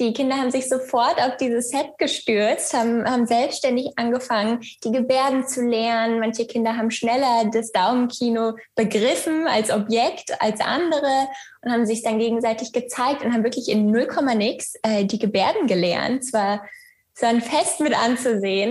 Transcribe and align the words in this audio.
Die 0.00 0.14
Kinder 0.14 0.36
haben 0.36 0.50
sich 0.50 0.66
sofort 0.66 1.22
auf 1.22 1.36
dieses 1.36 1.68
Set 1.68 1.98
gestürzt, 1.98 2.72
haben, 2.72 3.04
haben 3.04 3.26
selbstständig 3.26 3.92
angefangen, 3.96 4.60
die 4.82 4.92
Gebärden 4.92 5.46
zu 5.46 5.60
lernen. 5.60 6.20
Manche 6.20 6.46
Kinder 6.46 6.74
haben 6.78 6.90
schneller 6.90 7.50
das 7.52 7.70
Daumenkino 7.70 8.54
begriffen 8.74 9.46
als 9.46 9.70
Objekt 9.70 10.40
als 10.40 10.60
andere 10.60 11.28
und 11.60 11.70
haben 11.70 11.84
sich 11.84 12.02
dann 12.02 12.18
gegenseitig 12.18 12.72
gezeigt 12.72 13.22
und 13.22 13.34
haben 13.34 13.44
wirklich 13.44 13.68
in 13.68 13.90
0, 13.90 14.08
nix 14.36 14.72
äh, 14.82 15.04
die 15.04 15.18
Gebärden 15.18 15.66
gelernt. 15.66 16.22
Es 16.24 16.32
war, 16.32 16.64
es 17.14 17.20
war 17.20 17.28
ein 17.28 17.42
Fest 17.42 17.80
mit 17.80 17.94
anzusehen. 17.94 18.70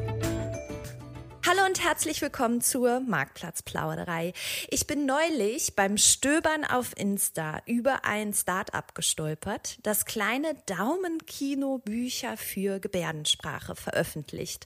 Hallo 1.51 1.65
und 1.65 1.83
herzlich 1.83 2.21
willkommen 2.21 2.61
zur 2.61 3.01
Marktplatzplauderei. 3.01 4.31
Ich 4.69 4.87
bin 4.87 5.05
neulich 5.05 5.75
beim 5.75 5.97
Stöbern 5.97 6.63
auf 6.63 6.97
Insta 6.97 7.61
über 7.65 8.05
ein 8.05 8.33
Startup 8.33 8.95
gestolpert, 8.95 9.77
das 9.83 10.05
kleine 10.05 10.55
Daumenkino-Bücher 10.67 12.37
für 12.37 12.79
Gebärdensprache 12.79 13.75
veröffentlicht. 13.75 14.65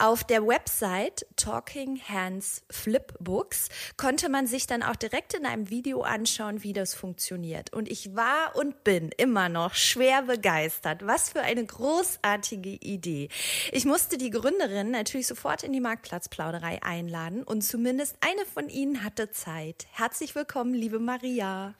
Auf 0.00 0.24
der 0.24 0.44
Website 0.44 1.24
Talking 1.36 2.00
Hands 2.08 2.64
Flipbooks 2.68 3.68
konnte 3.96 4.28
man 4.28 4.48
sich 4.48 4.66
dann 4.66 4.82
auch 4.82 4.96
direkt 4.96 5.34
in 5.34 5.46
einem 5.46 5.70
Video 5.70 6.02
anschauen, 6.02 6.64
wie 6.64 6.72
das 6.72 6.94
funktioniert. 6.94 7.72
Und 7.72 7.88
ich 7.88 8.16
war 8.16 8.56
und 8.56 8.82
bin 8.82 9.10
immer 9.18 9.48
noch 9.48 9.74
schwer 9.74 10.22
begeistert. 10.22 11.06
Was 11.06 11.30
für 11.30 11.42
eine 11.42 11.64
großartige 11.64 12.70
Idee. 12.70 13.28
Ich 13.70 13.84
musste 13.84 14.18
die 14.18 14.30
Gründerin 14.30 14.90
natürlich 14.90 15.28
sofort 15.28 15.62
in 15.62 15.72
die 15.72 15.78
Marktplatz 15.78 16.23
Marktplatzplauderei 16.24 16.82
einladen 16.82 17.42
und 17.42 17.62
zumindest 17.62 18.16
eine 18.20 18.46
von 18.46 18.68
Ihnen 18.68 19.04
hatte 19.04 19.30
Zeit. 19.30 19.86
Herzlich 19.92 20.34
willkommen, 20.34 20.74
liebe 20.74 20.98
Maria. 20.98 21.74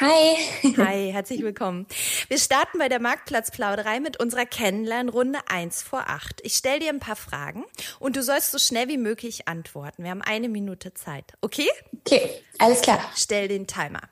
Hi. 0.00 0.36
Hi, 0.76 1.10
herzlich 1.12 1.42
willkommen. 1.42 1.86
Wir 2.28 2.38
starten 2.38 2.78
bei 2.78 2.88
der 2.88 3.00
Marktplatzplauderei 3.00 4.00
mit 4.00 4.20
unserer 4.20 4.44
Kennenlernrunde 4.44 5.38
1 5.46 5.82
vor 5.82 6.04
8. 6.08 6.40
Ich 6.42 6.54
stelle 6.54 6.80
dir 6.80 6.90
ein 6.90 7.00
paar 7.00 7.16
Fragen 7.16 7.64
und 7.98 8.16
du 8.16 8.22
sollst 8.22 8.52
so 8.52 8.58
schnell 8.58 8.88
wie 8.88 8.98
möglich 8.98 9.48
antworten. 9.48 10.04
Wir 10.04 10.10
haben 10.10 10.22
eine 10.22 10.48
Minute 10.48 10.92
Zeit. 10.92 11.32
Okay? 11.40 11.68
Okay, 12.04 12.30
alles 12.58 12.82
klar. 12.82 13.00
Stell 13.16 13.48
den 13.48 13.66
Timer. 13.66 14.02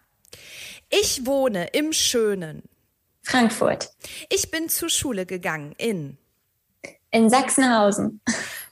Ich 0.89 1.27
wohne 1.27 1.69
im 1.73 1.93
schönen 1.93 2.63
Frankfurt. 3.23 3.91
Ich 4.31 4.51
bin 4.51 4.69
zur 4.69 4.89
Schule 4.89 5.27
gegangen 5.27 5.75
in 5.77 6.17
in 7.17 7.31
Sachsenhausen. 7.31 8.21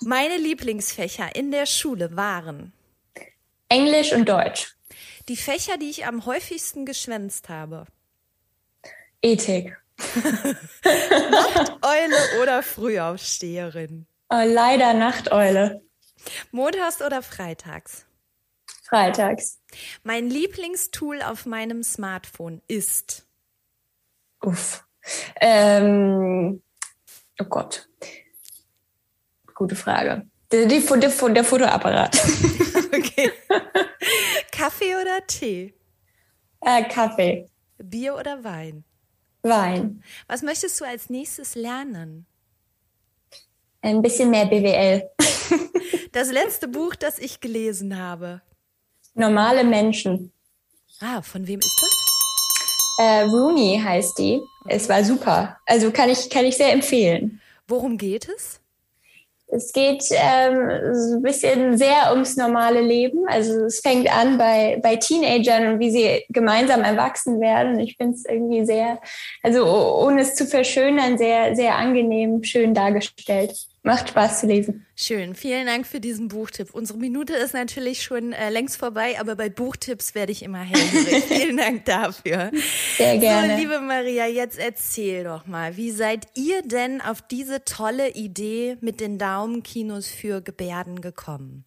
Meine 0.00 0.36
Lieblingsfächer 0.36 1.34
in 1.34 1.50
der 1.50 1.64
Schule 1.64 2.14
waren 2.14 2.74
Englisch 3.70 4.12
und 4.12 4.28
Deutsch. 4.28 4.76
Die 5.28 5.36
Fächer, 5.36 5.78
die 5.78 5.88
ich 5.88 6.06
am 6.06 6.26
häufigsten 6.26 6.84
geschwänzt 6.84 7.48
habe. 7.48 7.86
Ethik. 9.22 9.74
Nachteule 10.84 12.42
oder 12.42 12.62
Frühaufsteherin? 12.62 14.06
Oh, 14.28 14.42
leider 14.44 14.92
Nachteule. 14.92 15.82
Montags 16.50 17.00
oder 17.00 17.22
freitags? 17.22 18.04
Freitags. 18.82 19.62
Mein 20.02 20.28
Lieblingstool 20.28 21.22
auf 21.22 21.46
meinem 21.46 21.82
Smartphone 21.82 22.60
ist. 22.68 23.26
Uff. 24.42 24.84
Ähm, 25.40 26.62
oh 27.40 27.44
Gott. 27.44 27.88
Gute 29.54 29.76
Frage. 29.76 30.26
Der, 30.50 30.66
die, 30.66 30.80
der, 30.80 31.28
der 31.30 31.44
Fotoapparat. 31.44 32.16
Okay. 32.94 33.32
Kaffee 34.52 34.94
oder 34.94 35.26
Tee? 35.26 35.74
Äh, 36.60 36.84
Kaffee. 36.84 37.48
Bier 37.78 38.14
oder 38.14 38.44
Wein? 38.44 38.84
Wein. 39.42 40.02
Was 40.28 40.42
möchtest 40.42 40.80
du 40.80 40.84
als 40.84 41.10
nächstes 41.10 41.54
lernen? 41.54 42.26
Ein 43.82 44.00
bisschen 44.00 44.30
mehr 44.30 44.46
BWL. 44.46 45.10
Das 46.12 46.30
letzte 46.30 46.68
Buch, 46.68 46.94
das 46.94 47.18
ich 47.18 47.40
gelesen 47.40 47.98
habe. 47.98 48.40
Normale 49.14 49.64
Menschen. 49.64 50.32
Ah, 51.00 51.20
von 51.22 51.44
wem 51.48 51.58
ist 51.58 51.82
das? 51.82 53.04
Äh, 53.04 53.22
Rooney 53.22 53.80
heißt 53.82 54.16
die. 54.18 54.40
Es 54.68 54.88
war 54.88 55.02
super. 55.02 55.58
Also 55.66 55.90
kann 55.90 56.08
ich, 56.08 56.30
kann 56.30 56.44
ich 56.44 56.56
sehr 56.56 56.72
empfehlen. 56.72 57.40
Worum 57.66 57.98
geht 57.98 58.28
es? 58.28 58.60
Es 59.54 59.72
geht 59.72 60.04
ähm, 60.10 60.94
so 60.94 61.16
ein 61.16 61.22
bisschen 61.22 61.78
sehr 61.78 62.10
ums 62.10 62.36
normale 62.36 62.80
Leben. 62.80 63.26
Also 63.28 63.66
es 63.66 63.80
fängt 63.80 64.12
an 64.12 64.36
bei, 64.36 64.80
bei 64.82 64.96
Teenagern 64.96 65.74
und 65.74 65.80
wie 65.80 65.90
sie 65.90 66.24
gemeinsam 66.28 66.82
erwachsen 66.82 67.40
werden. 67.40 67.78
Ich 67.78 67.96
finde 67.96 68.14
es 68.14 68.24
irgendwie 68.24 68.64
sehr, 68.64 69.00
also 69.42 69.64
ohne 70.00 70.22
es 70.22 70.34
zu 70.34 70.46
verschönern, 70.46 71.18
sehr, 71.18 71.54
sehr 71.54 71.76
angenehm, 71.76 72.42
schön 72.42 72.74
dargestellt. 72.74 73.54
Macht 73.86 74.08
Spaß 74.08 74.40
zu 74.40 74.46
lesen. 74.46 74.86
Schön, 74.96 75.34
vielen 75.34 75.66
Dank 75.66 75.86
für 75.86 76.00
diesen 76.00 76.28
Buchtipp. 76.28 76.72
Unsere 76.72 76.98
Minute 76.98 77.34
ist 77.34 77.52
natürlich 77.52 78.02
schon 78.02 78.32
äh, 78.32 78.48
längst 78.48 78.78
vorbei, 78.78 79.20
aber 79.20 79.36
bei 79.36 79.50
Buchtipps 79.50 80.14
werde 80.14 80.32
ich 80.32 80.42
immer 80.42 80.60
hellhörig. 80.60 81.24
vielen 81.28 81.58
Dank 81.58 81.84
dafür. 81.84 82.50
Sehr 82.96 83.18
gerne. 83.18 83.56
So, 83.56 83.60
liebe 83.60 83.80
Maria, 83.80 84.26
jetzt 84.26 84.58
erzähl 84.58 85.24
doch 85.24 85.46
mal, 85.46 85.76
wie 85.76 85.90
seid 85.90 86.28
ihr 86.34 86.62
denn 86.62 87.02
auf 87.02 87.20
diese 87.20 87.66
tolle 87.66 88.12
Idee 88.12 88.78
mit 88.80 89.00
den 89.00 89.18
Daumenkinos 89.18 90.08
für 90.08 90.40
Gebärden 90.40 91.02
gekommen? 91.02 91.66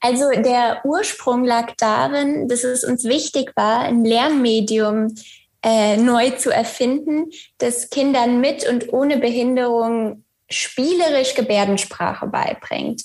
Also 0.00 0.30
der 0.30 0.80
Ursprung 0.84 1.44
lag 1.44 1.74
darin, 1.76 2.48
dass 2.48 2.64
es 2.64 2.82
uns 2.82 3.04
wichtig 3.04 3.52
war, 3.56 3.80
ein 3.80 4.06
Lernmedium 4.06 5.14
äh, 5.62 5.98
neu 5.98 6.30
zu 6.30 6.50
erfinden, 6.50 7.30
das 7.58 7.90
Kindern 7.90 8.40
mit 8.40 8.66
und 8.66 8.90
ohne 8.90 9.18
Behinderung 9.18 10.23
spielerisch 10.54 11.34
Gebärdensprache 11.34 12.26
beibringt. 12.26 13.02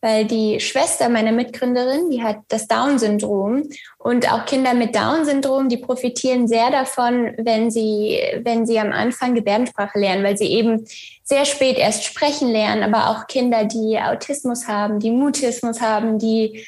Weil 0.00 0.26
die 0.26 0.60
Schwester 0.60 1.08
meiner 1.08 1.32
Mitgründerin, 1.32 2.08
die 2.10 2.22
hat 2.22 2.36
das 2.46 2.68
Down-Syndrom 2.68 3.64
und 3.98 4.32
auch 4.32 4.46
Kinder 4.46 4.72
mit 4.72 4.94
Down-Syndrom, 4.94 5.68
die 5.68 5.78
profitieren 5.78 6.46
sehr 6.46 6.70
davon, 6.70 7.34
wenn 7.36 7.72
sie, 7.72 8.20
wenn 8.44 8.64
sie 8.64 8.78
am 8.78 8.92
Anfang 8.92 9.34
Gebärdensprache 9.34 9.98
lernen, 9.98 10.22
weil 10.22 10.36
sie 10.36 10.46
eben 10.46 10.86
sehr 11.24 11.44
spät 11.44 11.78
erst 11.78 12.04
sprechen 12.04 12.48
lernen, 12.52 12.84
aber 12.84 13.10
auch 13.10 13.26
Kinder, 13.26 13.64
die 13.64 13.98
Autismus 13.98 14.68
haben, 14.68 15.00
die 15.00 15.10
Mutismus 15.10 15.80
haben, 15.80 16.20
die 16.20 16.64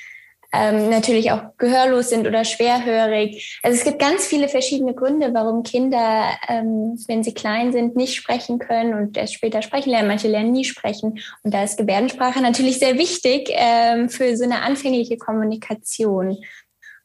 ähm, 0.53 0.91
natürlich 0.91 1.31
auch 1.31 1.57
gehörlos 1.59 2.09
sind 2.09 2.27
oder 2.27 2.45
schwerhörig. 2.45 3.61
Also 3.63 3.79
es 3.79 3.85
gibt 3.85 4.01
ganz 4.01 4.27
viele 4.27 4.49
verschiedene 4.49 4.95
Gründe, 4.95 5.33
warum 5.33 5.63
Kinder, 5.63 6.25
ähm, 6.49 6.99
wenn 7.07 7.23
sie 7.23 7.35
klein 7.35 7.73
sind, 7.73 7.95
nicht 7.95 8.17
sprechen 8.17 8.59
können 8.59 8.95
und 8.95 9.17
erst 9.17 9.35
später 9.35 9.63
sprechen 9.63 9.91
lernen. 9.91 10.09
Manche 10.09 10.29
lernen 10.29 10.53
nie 10.53 10.65
sprechen. 10.65 11.21
Und 11.43 11.55
da 11.55 11.63
ist 11.63 11.79
Gebärdensprache 11.79 12.41
natürlich 12.41 12.79
sehr 12.81 12.99
wichtig 12.99 13.49
ähm, 13.53 14.09
für 14.09 14.37
so 14.37 14.45
eine 14.45 14.63
anfängliche 14.63 15.19
Kommunikation. 15.19 16.39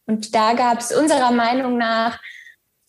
Und 0.07 0.33
da 0.33 0.53
gab 0.53 0.79
es 0.79 0.91
unserer 0.91 1.31
Meinung 1.31 1.77
nach 1.77 2.19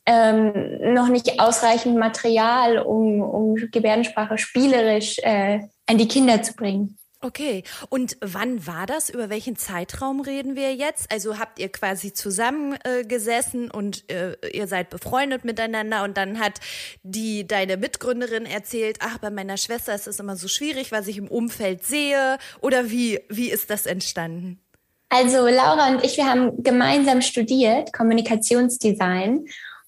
ähm, 0.07 0.95
noch 0.95 1.09
nicht 1.09 1.41
ausreichend 1.41 1.99
Material, 1.99 2.79
um, 2.79 3.21
um 3.21 3.57
Gebärdensprache 3.57 4.39
spielerisch 4.39 5.19
äh, 5.19 5.61
an 5.87 5.99
die 5.99 6.09
Kinder 6.09 6.43
zu 6.43 6.55
bringen. 6.55 6.97
Okay, 7.23 7.65
und 7.89 8.19
wann 8.21 8.67
war 8.67 8.85
das? 8.85 9.09
Über 9.09 9.31
welchen 9.31 9.57
Zeitraum 9.57 10.21
reden 10.21 10.55
wir 10.55 10.75
jetzt? 10.75 11.11
Also 11.11 11.39
habt 11.39 11.59
ihr 11.59 11.71
quasi 11.71 12.13
zusammengesessen 12.13 13.69
äh, 13.69 13.77
und 13.77 14.11
äh, 14.11 14.37
ihr 14.53 14.67
seid 14.67 14.91
befreundet 14.91 15.45
miteinander 15.45 16.05
und 16.05 16.19
dann 16.19 16.39
hat 16.39 16.61
die 17.03 17.47
deine 17.47 17.79
Mitgründerin 17.79 18.45
erzählt, 18.45 18.99
ach, 19.01 19.17
bei 19.19 19.31
meiner 19.31 19.57
Schwester 19.57 19.95
ist 19.95 20.07
es 20.07 20.21
immer 20.21 20.37
so 20.37 20.47
schwierig, 20.47 20.93
was 20.93 21.07
ich 21.07 21.17
im 21.17 21.29
Umfeld 21.29 21.85
sehe 21.85 22.37
oder 22.61 22.91
wie 22.91 23.21
wie 23.31 23.51
ist 23.51 23.71
das 23.71 23.87
entstanden? 23.87 24.61
Also 25.09 25.47
Laura 25.47 25.89
und 25.89 26.05
ich, 26.05 26.19
wir 26.19 26.27
haben 26.27 26.63
gemeinsam 26.63 27.23
studiert 27.23 27.95
Kommunikationsdesign 27.95 29.47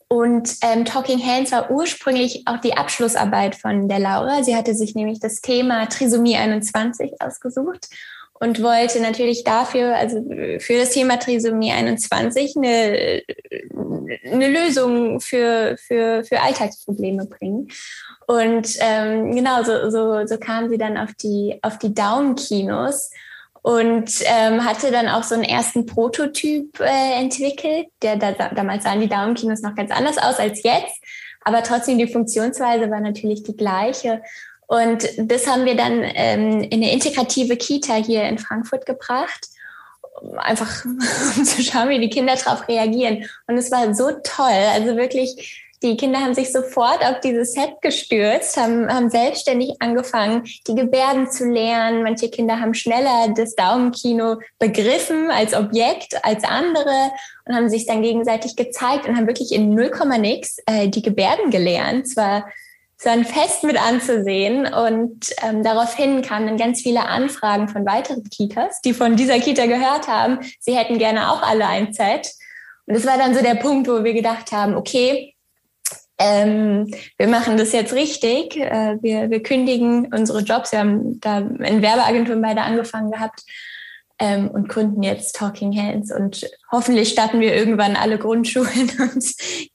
und 0.08 0.56
ähm, 0.62 0.86
Talking 0.86 1.22
Hands 1.22 1.52
war 1.52 1.70
ursprünglich 1.70 2.44
auch 2.46 2.60
die 2.60 2.74
Abschlussarbeit 2.74 3.54
von 3.54 3.88
der 3.88 3.98
Laura. 3.98 4.42
Sie 4.42 4.56
hatte 4.56 4.74
sich 4.74 4.94
nämlich 4.94 5.20
das 5.20 5.42
Thema 5.42 5.86
Trisomie 5.86 6.36
21 6.36 7.20
ausgesucht. 7.20 7.88
und 8.40 8.62
wollte 8.62 9.00
natürlich 9.00 9.42
dafür, 9.44 9.96
also 9.96 10.24
für 10.60 10.78
das 10.78 10.90
Thema 10.90 11.18
Trisomie 11.18 11.72
21, 11.72 12.54
eine, 12.56 13.22
eine 14.24 14.48
Lösung 14.48 15.20
für, 15.20 15.76
für, 15.76 16.24
für 16.24 16.40
Alltagsprobleme 16.40 17.26
bringen. 17.26 17.68
Und 18.28 18.76
ähm, 18.78 19.34
genau, 19.34 19.64
so, 19.64 19.90
so, 19.90 20.26
so 20.26 20.38
kam 20.38 20.68
sie 20.68 20.78
dann 20.78 20.96
auf 20.96 21.14
die, 21.14 21.58
auf 21.62 21.78
die 21.78 21.94
Daumenkinos 21.94 23.10
und 23.62 24.10
ähm, 24.24 24.64
hatte 24.64 24.90
dann 24.90 25.08
auch 25.08 25.22
so 25.22 25.34
einen 25.34 25.44
ersten 25.44 25.86
Prototyp 25.86 26.80
äh, 26.80 27.20
entwickelt. 27.20 27.88
Der, 28.02 28.16
da, 28.16 28.32
damals 28.32 28.84
sahen 28.84 29.00
die 29.00 29.08
Daumenkinos 29.08 29.62
noch 29.62 29.74
ganz 29.74 29.90
anders 29.90 30.18
aus 30.18 30.38
als 30.38 30.62
jetzt, 30.62 31.02
aber 31.42 31.62
trotzdem 31.62 31.98
die 31.98 32.06
Funktionsweise 32.06 32.90
war 32.90 33.00
natürlich 33.00 33.42
die 33.42 33.56
gleiche. 33.56 34.22
Und 34.66 35.08
das 35.18 35.46
haben 35.46 35.64
wir 35.64 35.76
dann 35.76 36.02
ähm, 36.04 36.60
in 36.62 36.82
eine 36.82 36.92
integrative 36.92 37.56
Kita 37.56 37.94
hier 37.94 38.24
in 38.24 38.38
Frankfurt 38.38 38.84
gebracht, 38.84 39.48
einfach 40.36 40.84
um 40.84 41.44
zu 41.44 41.62
schauen, 41.62 41.88
wie 41.88 42.00
die 42.00 42.10
Kinder 42.10 42.34
darauf 42.36 42.68
reagieren. 42.68 43.24
Und 43.46 43.56
es 43.56 43.70
war 43.70 43.94
so 43.94 44.10
toll. 44.22 44.66
Also 44.74 44.96
wirklich, 44.96 45.64
die 45.82 45.96
Kinder 45.96 46.20
haben 46.20 46.34
sich 46.34 46.52
sofort 46.52 47.04
auf 47.04 47.20
dieses 47.20 47.52
Set 47.52 47.80
gestürzt, 47.80 48.56
haben, 48.56 48.92
haben 48.92 49.10
selbstständig 49.10 49.76
angefangen, 49.80 50.44
die 50.66 50.74
Gebärden 50.74 51.30
zu 51.30 51.48
lernen. 51.48 52.02
Manche 52.02 52.30
Kinder 52.30 52.60
haben 52.60 52.74
schneller 52.74 53.32
das 53.36 53.54
Daumenkino 53.54 54.36
begriffen 54.58 55.30
als 55.30 55.54
Objekt 55.54 56.24
als 56.24 56.44
andere 56.44 57.12
und 57.44 57.54
haben 57.54 57.68
sich 57.68 57.86
dann 57.86 58.02
gegenseitig 58.02 58.56
gezeigt 58.56 59.06
und 59.06 59.16
haben 59.16 59.26
wirklich 59.26 59.52
in 59.52 59.74
0, 59.74 59.90
nix 60.18 60.58
äh, 60.66 60.88
die 60.88 61.02
Gebärden 61.02 61.50
gelernt. 61.50 62.08
Zwar 62.08 62.44
so 63.00 63.10
ein 63.10 63.24
Fest 63.24 63.62
mit 63.62 63.80
anzusehen. 63.80 64.66
Und 64.66 65.30
ähm, 65.46 65.62
daraufhin 65.62 66.22
kamen 66.22 66.46
dann 66.46 66.56
ganz 66.56 66.82
viele 66.82 67.06
Anfragen 67.06 67.68
von 67.68 67.86
weiteren 67.86 68.24
Kitas, 68.24 68.80
die 68.80 68.92
von 68.92 69.16
dieser 69.16 69.38
Kita 69.38 69.66
gehört 69.66 70.08
haben, 70.08 70.40
sie 70.58 70.76
hätten 70.76 70.98
gerne 70.98 71.30
auch 71.30 71.42
alle 71.42 71.66
ein 71.66 71.92
Set. 71.92 72.32
Und 72.86 72.94
das 72.94 73.06
war 73.06 73.18
dann 73.18 73.34
so 73.34 73.42
der 73.42 73.54
Punkt, 73.54 73.86
wo 73.86 74.02
wir 74.02 74.14
gedacht 74.14 74.50
haben, 74.50 74.74
okay, 74.74 75.34
ähm, 76.18 76.92
wir 77.16 77.28
machen 77.28 77.56
das 77.56 77.72
jetzt 77.72 77.92
richtig. 77.92 78.56
Äh, 78.56 78.98
wir, 79.00 79.30
wir 79.30 79.42
kündigen 79.42 80.12
unsere 80.12 80.40
Jobs. 80.40 80.72
Wir 80.72 80.80
haben 80.80 81.20
da 81.20 81.38
in 81.38 81.82
Werbeagenturen 81.82 82.42
beide 82.42 82.62
angefangen 82.62 83.10
gehabt 83.10 83.44
ähm, 84.18 84.48
und 84.48 84.68
gründen 84.68 85.02
jetzt 85.02 85.36
Talking 85.36 85.76
Hands. 85.76 86.12
Und 86.12 86.48
hoffentlich 86.72 87.10
starten 87.10 87.40
wir 87.40 87.54
irgendwann 87.54 87.96
alle 87.96 88.18
Grundschulen 88.18 88.90
und 88.98 89.24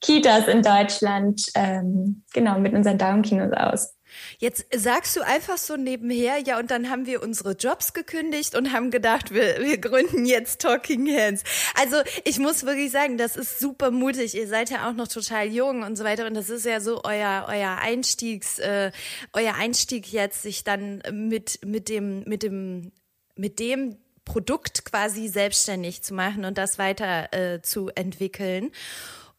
Kitas 0.02 0.48
in 0.48 0.62
Deutschland 0.62 1.46
ähm, 1.56 2.24
genau 2.34 2.60
mit 2.60 2.74
unseren 2.74 2.98
Daumenkinos 2.98 3.54
aus. 3.54 3.96
Jetzt 4.44 4.66
sagst 4.76 5.16
du 5.16 5.22
einfach 5.22 5.58
so 5.58 5.78
nebenher, 5.78 6.38
ja, 6.38 6.60
und 6.60 6.70
dann 6.70 6.90
haben 6.90 7.06
wir 7.06 7.24
unsere 7.24 7.54
Jobs 7.54 7.94
gekündigt 7.94 8.56
und 8.56 8.74
haben 8.74 8.92
gedacht, 8.92 9.34
wir, 9.34 9.62
wir 9.62 9.78
gründen 9.78 10.26
jetzt 10.26 10.60
Talking 10.60 11.08
Hands. 11.08 11.42
Also 11.80 11.96
ich 12.26 12.40
muss 12.40 12.66
wirklich 12.66 12.92
sagen, 12.92 13.18
das 13.18 13.38
ist 13.38 13.60
super 13.60 13.90
mutig. 13.90 14.36
Ihr 14.36 14.50
seid 14.50 14.70
ja 14.70 14.90
auch 14.90 14.96
noch 14.96 15.08
total 15.08 15.48
jung 15.48 15.84
und 15.84 15.96
so 15.96 16.04
weiter. 16.04 16.28
Und 16.28 16.34
das 16.34 16.50
ist 16.50 16.66
ja 16.66 16.82
so 16.82 17.04
euer, 17.06 17.46
euer 17.48 17.78
Einstiegs, 17.82 18.60
äh, 18.60 18.92
euer 19.32 19.54
Einstieg 19.54 20.12
jetzt, 20.12 20.42
sich 20.42 20.66
dann 20.66 21.02
mit, 21.10 21.66
mit 21.66 21.88
dem, 21.88 22.26
mit 22.26 22.44
dem, 22.44 22.92
mit 23.38 23.60
dem 23.60 23.96
Produkt 24.26 24.84
quasi 24.84 25.30
selbstständig 25.30 26.04
zu 26.04 26.14
machen 26.14 26.44
und 26.44 26.58
das 26.58 26.78
weiter 26.78 27.32
äh, 27.32 27.62
zu 27.62 27.92
entwickeln. 27.96 28.72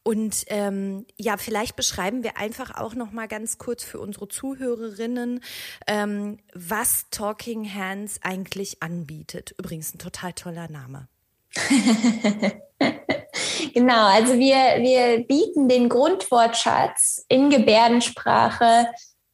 Und 0.07 0.45
ähm, 0.49 1.07
ja, 1.17 1.35
vielleicht 1.35 1.75
beschreiben 1.75 2.23
wir 2.23 2.37
einfach 2.37 2.75
auch 2.75 2.93
noch 2.93 3.11
mal 3.11 3.27
ganz 3.27 3.57
kurz 3.57 3.83
für 3.83 3.99
unsere 3.99 4.27
Zuhörerinnen, 4.27 5.41
ähm, 5.87 6.37
was 6.53 7.07
Talking 7.09 7.73
Hands 7.73 8.19
eigentlich 8.21 8.83
anbietet. 8.83 9.55
Übrigens 9.57 9.95
ein 9.95 9.97
total 9.97 10.33
toller 10.33 10.69
Name. 10.69 11.07
genau, 13.73 14.05
also 14.05 14.33
wir, 14.33 14.83
wir 14.83 15.25
bieten 15.25 15.67
den 15.67 15.89
Grundwortschatz 15.89 17.25
in 17.27 17.49
Gebärdensprache 17.49 18.85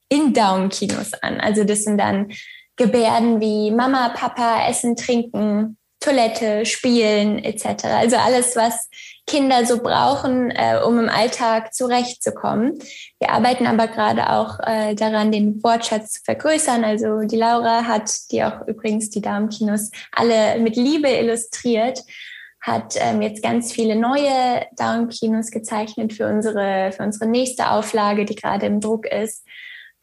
in 0.08 0.34
Daumenkinos 0.34 1.16
an. 1.16 1.42
Also 1.42 1.66
das 1.66 1.84
sind 1.84 1.98
dann 1.98 2.32
Gebärden 2.78 3.42
wie 3.42 3.72
Mama, 3.72 4.14
Papa, 4.16 4.66
Essen, 4.70 4.96
Trinken, 4.96 5.78
Toilette, 6.02 6.66
Spielen 6.66 7.40
etc. 7.44 7.86
Also 7.86 8.18
alles, 8.18 8.56
was 8.56 8.90
Kinder 9.28 9.66
so 9.66 9.82
brauchen, 9.82 10.52
äh, 10.52 10.82
um 10.86 11.00
im 11.00 11.10
Alltag 11.10 11.74
zurechtzukommen. 11.74 12.80
Wir 13.20 13.30
arbeiten 13.30 13.68
aber 13.68 13.88
gerade 13.88 14.30
auch 14.32 14.60
äh, 14.60 14.96
daran, 14.96 15.32
den 15.32 15.64
Wortschatz 15.64 16.14
zu 16.14 16.22
vergrößern. 16.26 16.84
Also 16.84 17.22
die 17.22 17.38
Laura 17.38 17.86
hat, 17.86 18.12
die 18.32 18.44
auch 18.44 18.68
übrigens 18.68 19.10
die 19.10 19.22
Darmkinos 19.22 19.92
alle 20.12 20.60
mit 20.60 20.76
Liebe 20.76 21.08
illustriert, 21.08 22.04
hat 22.62 22.96
ähm, 22.98 23.22
jetzt 23.22 23.42
ganz 23.42 23.72
viele 23.72 23.96
neue 23.96 24.66
Darmkinos 24.76 25.50
gezeichnet 25.50 26.14
für 26.14 26.28
unsere, 26.28 26.92
für 26.92 27.04
unsere 27.04 27.28
nächste 27.28 27.70
Auflage, 27.70 28.26
die 28.26 28.36
gerade 28.36 28.66
im 28.66 28.82
Druck 28.82 29.06
ist. 29.06 29.46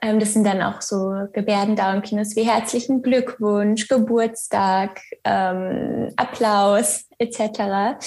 Ähm, 0.03 0.21
das 0.21 0.33
sind 0.33 0.45
dann 0.45 0.63
auch 0.63 0.81
so 0.81 1.13
Gebärdendaumenkinos 1.33 2.37
wie 2.37 2.43
herzlichen 2.43 3.03
Glückwunsch, 3.03 3.89
Geburtstag, 3.89 5.01
ähm, 5.25 6.13
Applaus 6.17 7.07
etc. 7.19 7.99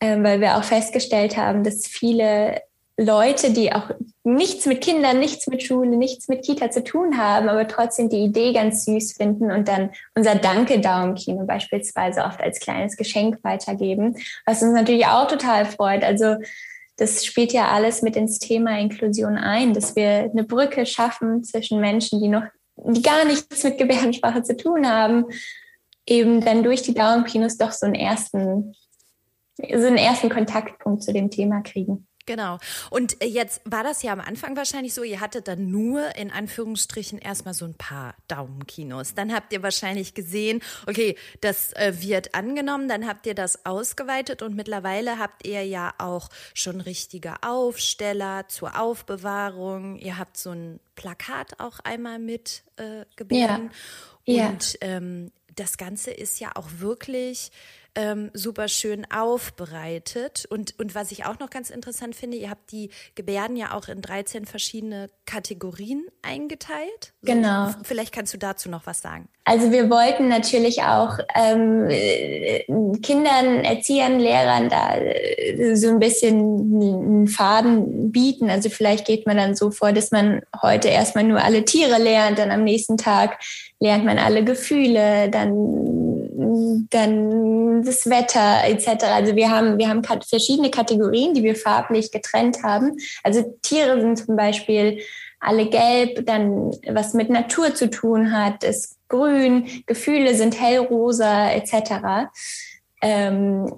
Ähm, 0.00 0.24
weil 0.24 0.40
wir 0.40 0.56
auch 0.56 0.64
festgestellt 0.64 1.36
haben, 1.36 1.62
dass 1.62 1.86
viele 1.86 2.62
Leute, 3.00 3.50
die 3.50 3.72
auch 3.72 3.90
nichts 4.24 4.66
mit 4.66 4.82
Kindern, 4.82 5.18
nichts 5.18 5.46
mit 5.46 5.62
Schule, 5.62 5.96
nichts 5.96 6.28
mit 6.28 6.44
Kita 6.44 6.70
zu 6.70 6.84
tun 6.84 7.16
haben, 7.16 7.48
aber 7.48 7.66
trotzdem 7.66 8.10
die 8.10 8.24
Idee 8.24 8.52
ganz 8.52 8.84
süß 8.84 9.14
finden 9.14 9.50
und 9.50 9.68
dann 9.68 9.90
unser 10.14 10.34
Danke-Daumenkino 10.34 11.46
beispielsweise 11.46 12.24
oft 12.24 12.42
als 12.42 12.60
kleines 12.60 12.98
Geschenk 12.98 13.38
weitergeben, 13.42 14.16
was 14.44 14.62
uns 14.62 14.74
natürlich 14.74 15.06
auch 15.06 15.28
total 15.28 15.64
freut. 15.64 16.04
Also 16.04 16.36
das 17.00 17.24
spielt 17.24 17.54
ja 17.54 17.68
alles 17.68 18.02
mit 18.02 18.14
ins 18.14 18.38
Thema 18.38 18.78
Inklusion 18.78 19.38
ein, 19.38 19.72
dass 19.72 19.96
wir 19.96 20.30
eine 20.30 20.44
Brücke 20.44 20.84
schaffen 20.84 21.42
zwischen 21.42 21.80
Menschen, 21.80 22.20
die 22.20 22.28
noch 22.28 22.42
die 22.76 23.00
gar 23.00 23.24
nichts 23.24 23.64
mit 23.64 23.78
Gebärdensprache 23.78 24.42
zu 24.42 24.54
tun 24.54 24.86
haben, 24.86 25.24
eben 26.06 26.42
dann 26.42 26.62
durch 26.62 26.82
die 26.82 26.92
Daumenkinos 26.92 27.56
doch 27.56 27.72
so 27.72 27.86
einen 27.86 27.94
ersten, 27.94 28.74
so 29.56 29.86
einen 29.86 29.96
ersten 29.96 30.28
Kontaktpunkt 30.28 31.02
zu 31.02 31.14
dem 31.14 31.30
Thema 31.30 31.62
kriegen. 31.62 32.06
Genau. 32.30 32.60
Und 32.90 33.20
äh, 33.24 33.26
jetzt 33.26 33.60
war 33.64 33.82
das 33.82 34.04
ja 34.04 34.12
am 34.12 34.20
Anfang 34.20 34.54
wahrscheinlich 34.54 34.94
so, 34.94 35.02
ihr 35.02 35.18
hattet 35.18 35.48
dann 35.48 35.68
nur 35.72 36.14
in 36.14 36.30
Anführungsstrichen 36.30 37.18
erstmal 37.18 37.54
so 37.54 37.64
ein 37.64 37.74
paar 37.74 38.14
Daumenkinos. 38.28 39.14
Dann 39.14 39.34
habt 39.34 39.52
ihr 39.52 39.64
wahrscheinlich 39.64 40.14
gesehen, 40.14 40.62
okay, 40.86 41.16
das 41.40 41.72
äh, 41.72 41.92
wird 41.98 42.36
angenommen, 42.36 42.88
dann 42.88 43.08
habt 43.08 43.26
ihr 43.26 43.34
das 43.34 43.66
ausgeweitet 43.66 44.42
und 44.42 44.54
mittlerweile 44.54 45.18
habt 45.18 45.44
ihr 45.44 45.66
ja 45.66 45.92
auch 45.98 46.28
schon 46.54 46.80
richtige 46.80 47.42
Aufsteller 47.42 48.46
zur 48.46 48.80
Aufbewahrung. 48.80 49.96
Ihr 49.96 50.16
habt 50.16 50.36
so 50.36 50.50
ein 50.50 50.78
Plakat 50.94 51.58
auch 51.58 51.80
einmal 51.80 52.20
mit 52.20 52.62
äh. 52.76 53.06
Ja. 53.32 53.56
Und 53.56 53.72
ja. 54.24 54.78
Ähm, 54.82 55.32
das 55.56 55.78
Ganze 55.78 56.12
ist 56.12 56.38
ja 56.38 56.52
auch 56.54 56.68
wirklich 56.78 57.50
ähm, 57.94 58.30
super 58.34 58.68
schön 58.68 59.06
aufbereitet. 59.10 60.46
Und, 60.50 60.78
und 60.78 60.94
was 60.94 61.12
ich 61.12 61.24
auch 61.24 61.38
noch 61.38 61.50
ganz 61.50 61.70
interessant 61.70 62.14
finde, 62.14 62.36
ihr 62.36 62.50
habt 62.50 62.72
die 62.72 62.90
Gebärden 63.14 63.56
ja 63.56 63.74
auch 63.74 63.88
in 63.88 64.02
13 64.02 64.46
verschiedene 64.46 65.08
Kategorien 65.26 66.06
eingeteilt. 66.22 67.12
So, 67.22 67.32
genau. 67.32 67.70
Vielleicht 67.82 68.12
kannst 68.12 68.34
du 68.34 68.38
dazu 68.38 68.68
noch 68.68 68.86
was 68.86 69.00
sagen. 69.00 69.28
Also 69.44 69.72
wir 69.72 69.90
wollten 69.90 70.28
natürlich 70.28 70.82
auch 70.82 71.18
ähm, 71.34 71.88
Kindern, 73.02 73.64
Erziehern, 73.64 74.20
Lehrern 74.20 74.68
da 74.68 74.96
äh, 74.96 75.74
so 75.74 75.88
ein 75.88 75.98
bisschen 75.98 76.38
einen 76.38 77.26
Faden 77.26 78.12
bieten. 78.12 78.50
Also 78.50 78.70
vielleicht 78.70 79.06
geht 79.06 79.26
man 79.26 79.36
dann 79.36 79.56
so 79.56 79.70
vor, 79.70 79.92
dass 79.92 80.10
man 80.10 80.42
heute 80.62 80.88
erstmal 80.88 81.24
nur 81.24 81.42
alle 81.42 81.64
Tiere 81.64 81.98
lernt, 81.98 82.38
dann 82.38 82.50
am 82.50 82.64
nächsten 82.64 82.96
Tag 82.96 83.38
lernt 83.80 84.04
man 84.04 84.18
alle 84.18 84.44
Gefühle, 84.44 85.30
dann, 85.30 86.19
dann 86.90 87.82
das 87.82 88.08
Wetter 88.08 88.64
etc. 88.64 89.04
Also 89.04 89.36
wir 89.36 89.50
haben, 89.50 89.78
wir 89.78 89.88
haben 89.88 90.02
verschiedene 90.02 90.70
Kategorien, 90.70 91.34
die 91.34 91.42
wir 91.42 91.56
farblich 91.56 92.10
getrennt 92.10 92.62
haben. 92.62 92.96
Also 93.22 93.42
Tiere 93.62 94.00
sind 94.00 94.16
zum 94.16 94.36
Beispiel 94.36 95.00
alle 95.40 95.66
gelb, 95.66 96.26
dann 96.26 96.70
was 96.88 97.14
mit 97.14 97.30
Natur 97.30 97.74
zu 97.74 97.88
tun 97.88 98.32
hat, 98.32 98.62
ist 98.62 98.98
grün, 99.08 99.84
Gefühle 99.86 100.34
sind 100.34 100.60
hellrosa 100.60 101.50
etc. 101.50 102.28
Ähm, 103.02 103.72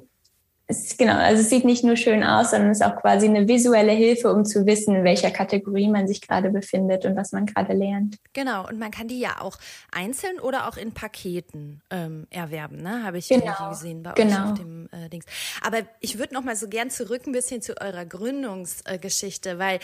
es, 0.72 0.96
genau, 0.96 1.16
also 1.16 1.40
es 1.42 1.50
sieht 1.50 1.64
nicht 1.64 1.84
nur 1.84 1.96
schön 1.96 2.24
aus, 2.24 2.50
sondern 2.50 2.70
es 2.70 2.80
ist 2.80 2.86
auch 2.86 2.96
quasi 2.96 3.26
eine 3.26 3.46
visuelle 3.46 3.92
Hilfe, 3.92 4.32
um 4.32 4.44
zu 4.44 4.66
wissen, 4.66 4.94
in 4.96 5.04
welcher 5.04 5.30
Kategorie 5.30 5.88
man 5.88 6.08
sich 6.08 6.20
gerade 6.20 6.50
befindet 6.50 7.04
und 7.04 7.16
was 7.16 7.32
man 7.32 7.46
gerade 7.46 7.72
lernt. 7.72 8.16
Genau, 8.32 8.68
und 8.68 8.78
man 8.78 8.90
kann 8.90 9.08
die 9.08 9.20
ja 9.20 9.40
auch 9.40 9.58
einzeln 9.90 10.40
oder 10.40 10.68
auch 10.68 10.76
in 10.76 10.92
Paketen 10.92 11.82
ähm, 11.90 12.26
erwerben, 12.30 12.82
ne? 12.82 13.04
Habe 13.04 13.18
ich 13.18 13.28
genau. 13.28 13.70
gesehen 13.70 14.02
bei 14.02 14.12
genau. 14.12 14.32
euch 14.34 14.50
auf 14.52 14.58
dem 14.58 14.88
äh, 14.92 15.08
Dings. 15.08 15.26
Aber 15.62 15.78
ich 16.00 16.18
würde 16.18 16.34
noch 16.34 16.42
mal 16.42 16.56
so 16.56 16.68
gern 16.68 16.90
zurück 16.90 17.26
ein 17.26 17.32
bisschen 17.32 17.62
zu 17.62 17.80
eurer 17.80 18.04
Gründungsgeschichte, 18.04 19.58
weil 19.58 19.78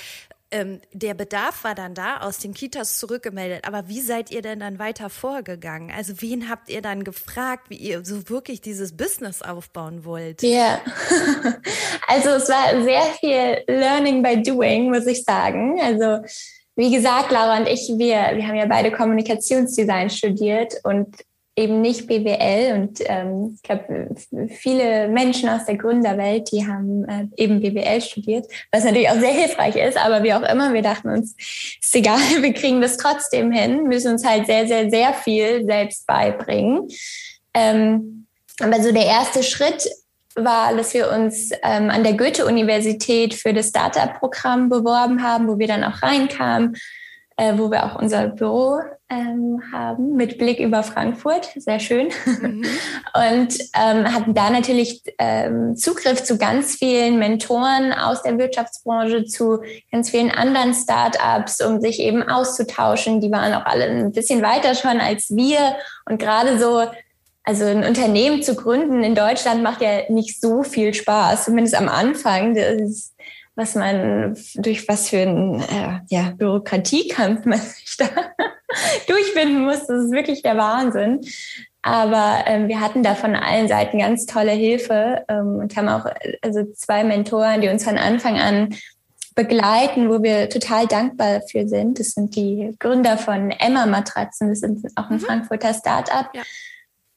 ähm, 0.50 0.80
der 0.92 1.14
Bedarf 1.14 1.64
war 1.64 1.74
dann 1.74 1.94
da, 1.94 2.18
aus 2.18 2.38
den 2.38 2.54
Kitas 2.54 2.98
zurückgemeldet. 2.98 3.66
Aber 3.66 3.88
wie 3.88 4.00
seid 4.00 4.30
ihr 4.30 4.42
denn 4.42 4.60
dann 4.60 4.78
weiter 4.78 5.10
vorgegangen? 5.10 5.92
Also 5.94 6.14
wen 6.20 6.48
habt 6.48 6.70
ihr 6.70 6.80
dann 6.80 7.04
gefragt, 7.04 7.70
wie 7.70 7.76
ihr 7.76 8.04
so 8.04 8.28
wirklich 8.30 8.60
dieses 8.60 8.96
Business 8.96 9.42
aufbauen 9.42 10.04
wollt? 10.04 10.42
Ja, 10.42 10.48
yeah. 10.50 10.80
also 12.08 12.30
es 12.30 12.48
war 12.48 12.82
sehr 12.82 13.02
viel 13.20 13.64
Learning 13.66 14.22
by 14.22 14.42
Doing, 14.42 14.90
muss 14.90 15.06
ich 15.06 15.22
sagen. 15.24 15.80
Also 15.80 16.24
wie 16.76 16.94
gesagt, 16.94 17.32
Laura 17.32 17.58
und 17.58 17.66
ich, 17.66 17.88
wir, 17.96 18.36
wir 18.36 18.46
haben 18.46 18.54
ja 18.54 18.66
beide 18.66 18.92
Kommunikationsdesign 18.92 20.10
studiert 20.10 20.74
und 20.84 21.16
eben 21.58 21.80
nicht 21.80 22.06
BWL. 22.06 22.74
Und 22.74 23.00
ähm, 23.06 23.52
ich 23.56 23.62
glaube, 23.62 24.14
viele 24.48 25.08
Menschen 25.08 25.48
aus 25.48 25.64
der 25.66 25.76
Gründerwelt, 25.76 26.50
die 26.52 26.66
haben 26.66 27.04
äh, 27.04 27.26
eben 27.36 27.60
BWL 27.60 28.00
studiert, 28.00 28.46
was 28.70 28.84
natürlich 28.84 29.10
auch 29.10 29.18
sehr 29.18 29.32
hilfreich 29.32 29.76
ist. 29.76 29.98
Aber 29.98 30.22
wie 30.22 30.32
auch 30.32 30.42
immer, 30.42 30.72
wir 30.72 30.82
dachten 30.82 31.08
uns, 31.08 31.34
ist 31.36 31.94
egal, 31.94 32.18
wir 32.40 32.54
kriegen 32.54 32.80
das 32.80 32.96
trotzdem 32.96 33.50
hin, 33.50 33.84
müssen 33.84 34.12
uns 34.12 34.24
halt 34.24 34.46
sehr, 34.46 34.66
sehr, 34.68 34.88
sehr 34.88 35.12
viel 35.12 35.66
selbst 35.66 36.06
beibringen. 36.06 36.88
Ähm, 37.54 38.26
aber 38.60 38.80
so 38.80 38.92
der 38.92 39.06
erste 39.06 39.42
Schritt 39.42 39.88
war, 40.36 40.76
dass 40.76 40.94
wir 40.94 41.10
uns 41.10 41.50
ähm, 41.64 41.90
an 41.90 42.04
der 42.04 42.14
Goethe-Universität 42.14 43.34
für 43.34 43.52
das 43.52 43.68
Startup-Programm 43.70 44.68
beworben 44.68 45.22
haben, 45.24 45.48
wo 45.48 45.58
wir 45.58 45.66
dann 45.66 45.82
auch 45.82 46.02
reinkamen, 46.02 46.76
äh, 47.36 47.54
wo 47.56 47.70
wir 47.70 47.84
auch 47.84 48.00
unser 48.00 48.28
Büro 48.28 48.80
ähm, 49.10 49.62
haben 49.72 50.16
mit 50.16 50.36
Blick 50.36 50.60
über 50.60 50.82
Frankfurt, 50.82 51.50
sehr 51.56 51.80
schön. 51.80 52.08
Mhm. 52.26 52.64
Und 53.14 53.58
ähm, 53.74 54.12
hatten 54.12 54.34
da 54.34 54.50
natürlich 54.50 55.02
ähm, 55.18 55.76
Zugriff 55.76 56.22
zu 56.24 56.36
ganz 56.36 56.74
vielen 56.76 57.18
Mentoren 57.18 57.92
aus 57.92 58.22
der 58.22 58.38
Wirtschaftsbranche, 58.38 59.24
zu 59.24 59.60
ganz 59.90 60.10
vielen 60.10 60.30
anderen 60.30 60.74
Startups, 60.74 61.62
um 61.62 61.80
sich 61.80 62.00
eben 62.00 62.22
auszutauschen. 62.22 63.20
Die 63.20 63.30
waren 63.30 63.54
auch 63.54 63.64
alle 63.64 63.84
ein 63.84 64.12
bisschen 64.12 64.42
weiter 64.42 64.74
schon 64.74 65.00
als 65.00 65.34
wir 65.34 65.76
und 66.04 66.18
gerade 66.18 66.58
so 66.58 66.82
also 67.44 67.64
ein 67.64 67.82
Unternehmen 67.84 68.42
zu 68.42 68.54
gründen 68.54 69.02
in 69.02 69.14
Deutschland 69.14 69.62
macht 69.62 69.80
ja 69.80 70.02
nicht 70.10 70.38
so 70.38 70.62
viel 70.62 70.92
Spaß, 70.92 71.46
zumindest 71.46 71.74
am 71.76 71.88
Anfang. 71.88 72.54
Das 72.54 73.14
was 73.58 73.74
man, 73.74 74.38
durch 74.54 74.86
was 74.86 75.08
für 75.08 75.18
ein 75.18 75.60
äh, 75.60 75.98
ja, 76.10 76.30
Bürokratiekampf 76.38 77.44
man 77.44 77.60
da 77.98 78.06
durchfinden 79.06 79.64
muss. 79.64 79.86
Das 79.86 80.04
ist 80.04 80.12
wirklich 80.12 80.42
der 80.42 80.56
Wahnsinn. 80.56 81.20
Aber 81.82 82.44
ähm, 82.46 82.68
wir 82.68 82.80
hatten 82.80 83.02
da 83.02 83.14
von 83.14 83.36
allen 83.36 83.68
Seiten 83.68 83.98
ganz 83.98 84.26
tolle 84.26 84.50
Hilfe 84.50 85.24
ähm, 85.28 85.56
und 85.56 85.76
haben 85.76 85.88
auch 85.88 86.06
also 86.42 86.64
zwei 86.74 87.04
Mentoren, 87.04 87.60
die 87.60 87.68
uns 87.68 87.84
von 87.84 87.98
Anfang 87.98 88.38
an 88.38 88.74
begleiten, 89.34 90.10
wo 90.10 90.22
wir 90.22 90.50
total 90.50 90.86
dankbar 90.86 91.42
für 91.48 91.68
sind. 91.68 92.00
Das 92.00 92.10
sind 92.10 92.34
die 92.34 92.74
Gründer 92.80 93.16
von 93.16 93.52
Emma 93.52 93.86
Matratzen. 93.86 94.48
Das 94.48 94.60
sind 94.60 94.84
auch 94.96 95.08
ein 95.10 95.16
mhm. 95.16 95.20
Frankfurter 95.20 95.72
Start-up. 95.72 96.30
Ja 96.34 96.42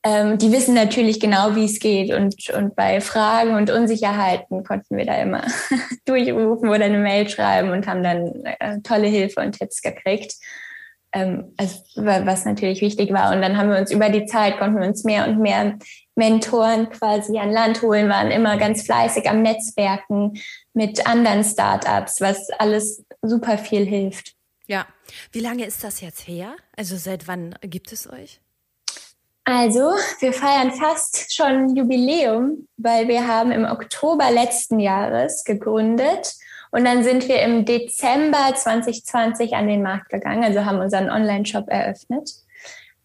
ähm, 0.03 0.37
die 0.39 0.51
wissen 0.51 0.73
natürlich 0.73 1.19
genau, 1.19 1.55
wie 1.55 1.65
es 1.65 1.79
geht. 1.79 2.11
Und, 2.11 2.49
und 2.49 2.75
bei 2.75 3.01
Fragen 3.01 3.55
und 3.55 3.69
Unsicherheiten 3.69 4.63
konnten 4.63 4.97
wir 4.97 5.05
da 5.05 5.15
immer 5.21 5.43
durchrufen 6.05 6.69
oder 6.69 6.85
eine 6.85 6.97
Mail 6.97 7.29
schreiben 7.29 7.69
und 7.69 7.87
haben 7.87 8.03
dann 8.03 8.43
äh, 8.59 8.79
tolle 8.81 9.07
Hilfe 9.07 9.41
und 9.41 9.57
Tipps 9.57 9.81
gekriegt. 9.81 10.33
Ähm, 11.13 11.53
also, 11.57 11.79
was 11.95 12.45
natürlich 12.45 12.81
wichtig 12.81 13.11
war. 13.11 13.33
Und 13.33 13.41
dann 13.41 13.57
haben 13.57 13.69
wir 13.69 13.77
uns 13.77 13.91
über 13.91 14.09
die 14.09 14.25
Zeit, 14.25 14.57
konnten 14.57 14.79
wir 14.79 14.87
uns 14.87 15.03
mehr 15.03 15.27
und 15.27 15.39
mehr 15.39 15.77
Mentoren 16.15 16.89
quasi 16.89 17.37
an 17.37 17.51
Land 17.51 17.81
holen, 17.81 18.09
waren 18.09 18.31
immer 18.31 18.57
ganz 18.57 18.83
fleißig 18.83 19.29
am 19.29 19.41
Netzwerken 19.41 20.39
mit 20.73 21.05
anderen 21.07 21.43
Startups, 21.43 22.21
was 22.21 22.49
alles 22.51 23.03
super 23.21 23.57
viel 23.57 23.85
hilft. 23.85 24.35
Ja. 24.67 24.85
Wie 25.31 25.39
lange 25.39 25.65
ist 25.65 25.83
das 25.83 25.99
jetzt 26.01 26.27
her? 26.27 26.55
Also 26.77 26.95
seit 26.95 27.27
wann 27.27 27.55
gibt 27.61 27.91
es 27.91 28.09
euch? 28.09 28.39
Also, 29.43 29.91
wir 30.19 30.33
feiern 30.33 30.71
fast 30.71 31.33
schon 31.33 31.75
Jubiläum, 31.75 32.67
weil 32.77 33.07
wir 33.07 33.27
haben 33.27 33.51
im 33.51 33.65
Oktober 33.65 34.29
letzten 34.29 34.79
Jahres 34.79 35.43
gegründet 35.43 36.35
und 36.71 36.85
dann 36.85 37.03
sind 37.03 37.27
wir 37.27 37.41
im 37.41 37.65
Dezember 37.65 38.55
2020 38.55 39.53
an 39.53 39.67
den 39.67 39.83
Markt 39.83 40.09
gegangen, 40.09 40.43
also 40.43 40.65
haben 40.65 40.79
unseren 40.79 41.09
Online-Shop 41.09 41.67
eröffnet. 41.67 42.29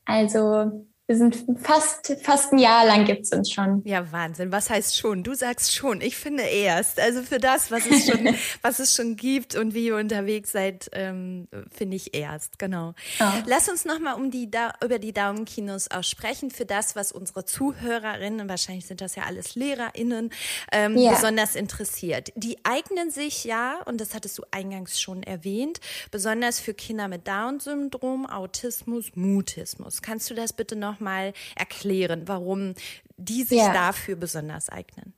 Also 0.05 0.87
wir 1.09 1.17
sind 1.17 1.45
fast, 1.61 2.17
fast 2.23 2.53
ein 2.53 2.59
Jahr 2.59 2.85
lang 2.85 3.05
gibt's 3.05 3.33
uns 3.33 3.53
schon. 3.53 3.81
Ja, 3.85 4.11
Wahnsinn. 4.11 4.51
Was 4.51 4.71
heißt 4.71 4.99
schon? 4.99 5.23
Du 5.23 5.35
sagst 5.35 5.73
schon. 5.73 6.01
Ich 6.01 6.17
finde 6.17 6.43
erst. 6.43 6.99
Also 6.99 7.23
für 7.23 7.39
das, 7.39 7.71
was 7.71 7.87
es 7.87 8.07
schon, 8.07 8.35
was 8.63 8.81
es 8.81 8.93
schon 8.93 9.15
gibt 9.15 9.55
und 9.55 9.73
wie 9.73 9.87
ihr 9.87 9.97
unterwegs 9.97 10.51
seid, 10.51 10.91
ähm, 10.93 11.47
finde 11.71 11.95
ich 11.95 12.17
erst. 12.17 12.59
Genau. 12.59 12.95
Oh. 13.21 13.25
Lass 13.47 13.69
uns 13.69 13.85
nochmal 13.85 14.15
um 14.15 14.33
die, 14.33 14.51
über 14.83 14.99
die 14.99 15.13
Daumenkinos 15.13 15.93
auch 15.93 16.03
sprechen. 16.03 16.51
Für 16.51 16.67
das, 16.67 16.97
was 16.97 17.13
unsere 17.13 17.45
Zuhörerinnen, 17.45 18.49
wahrscheinlich 18.49 18.87
sind 18.87 19.01
das 19.01 19.15
ja 19.15 19.23
alles 19.25 19.55
LehrerInnen, 19.55 20.31
ähm, 20.73 20.99
ja. 20.99 21.13
besonders 21.13 21.55
interessiert. 21.55 22.33
Die 22.35 22.59
eignen 22.65 23.13
sich 23.13 23.45
ja, 23.45 23.81
und 23.85 24.01
das 24.01 24.13
hattest 24.13 24.39
du 24.39 24.43
eingangs 24.51 25.01
schon 25.01 25.23
erwähnt, 25.23 25.79
besonders 26.11 26.59
für 26.59 26.75
Kinder 26.75 27.07
mit 27.07 27.29
Down-Syndrom, 27.29 28.27
Autismus, 28.27 29.13
Mutismus. 29.15 30.03
Kannst 30.03 30.29
du 30.31 30.35
das 30.35 30.53
bitte 30.53 30.75
noch 30.75 30.96
nochmal 30.97 31.33
erklären, 31.57 32.23
warum 32.27 32.75
die 33.17 33.45
sich 33.45 33.59
ja. 33.59 33.73
dafür 33.73 34.17
besonders 34.17 34.69
eignen? 34.69 35.15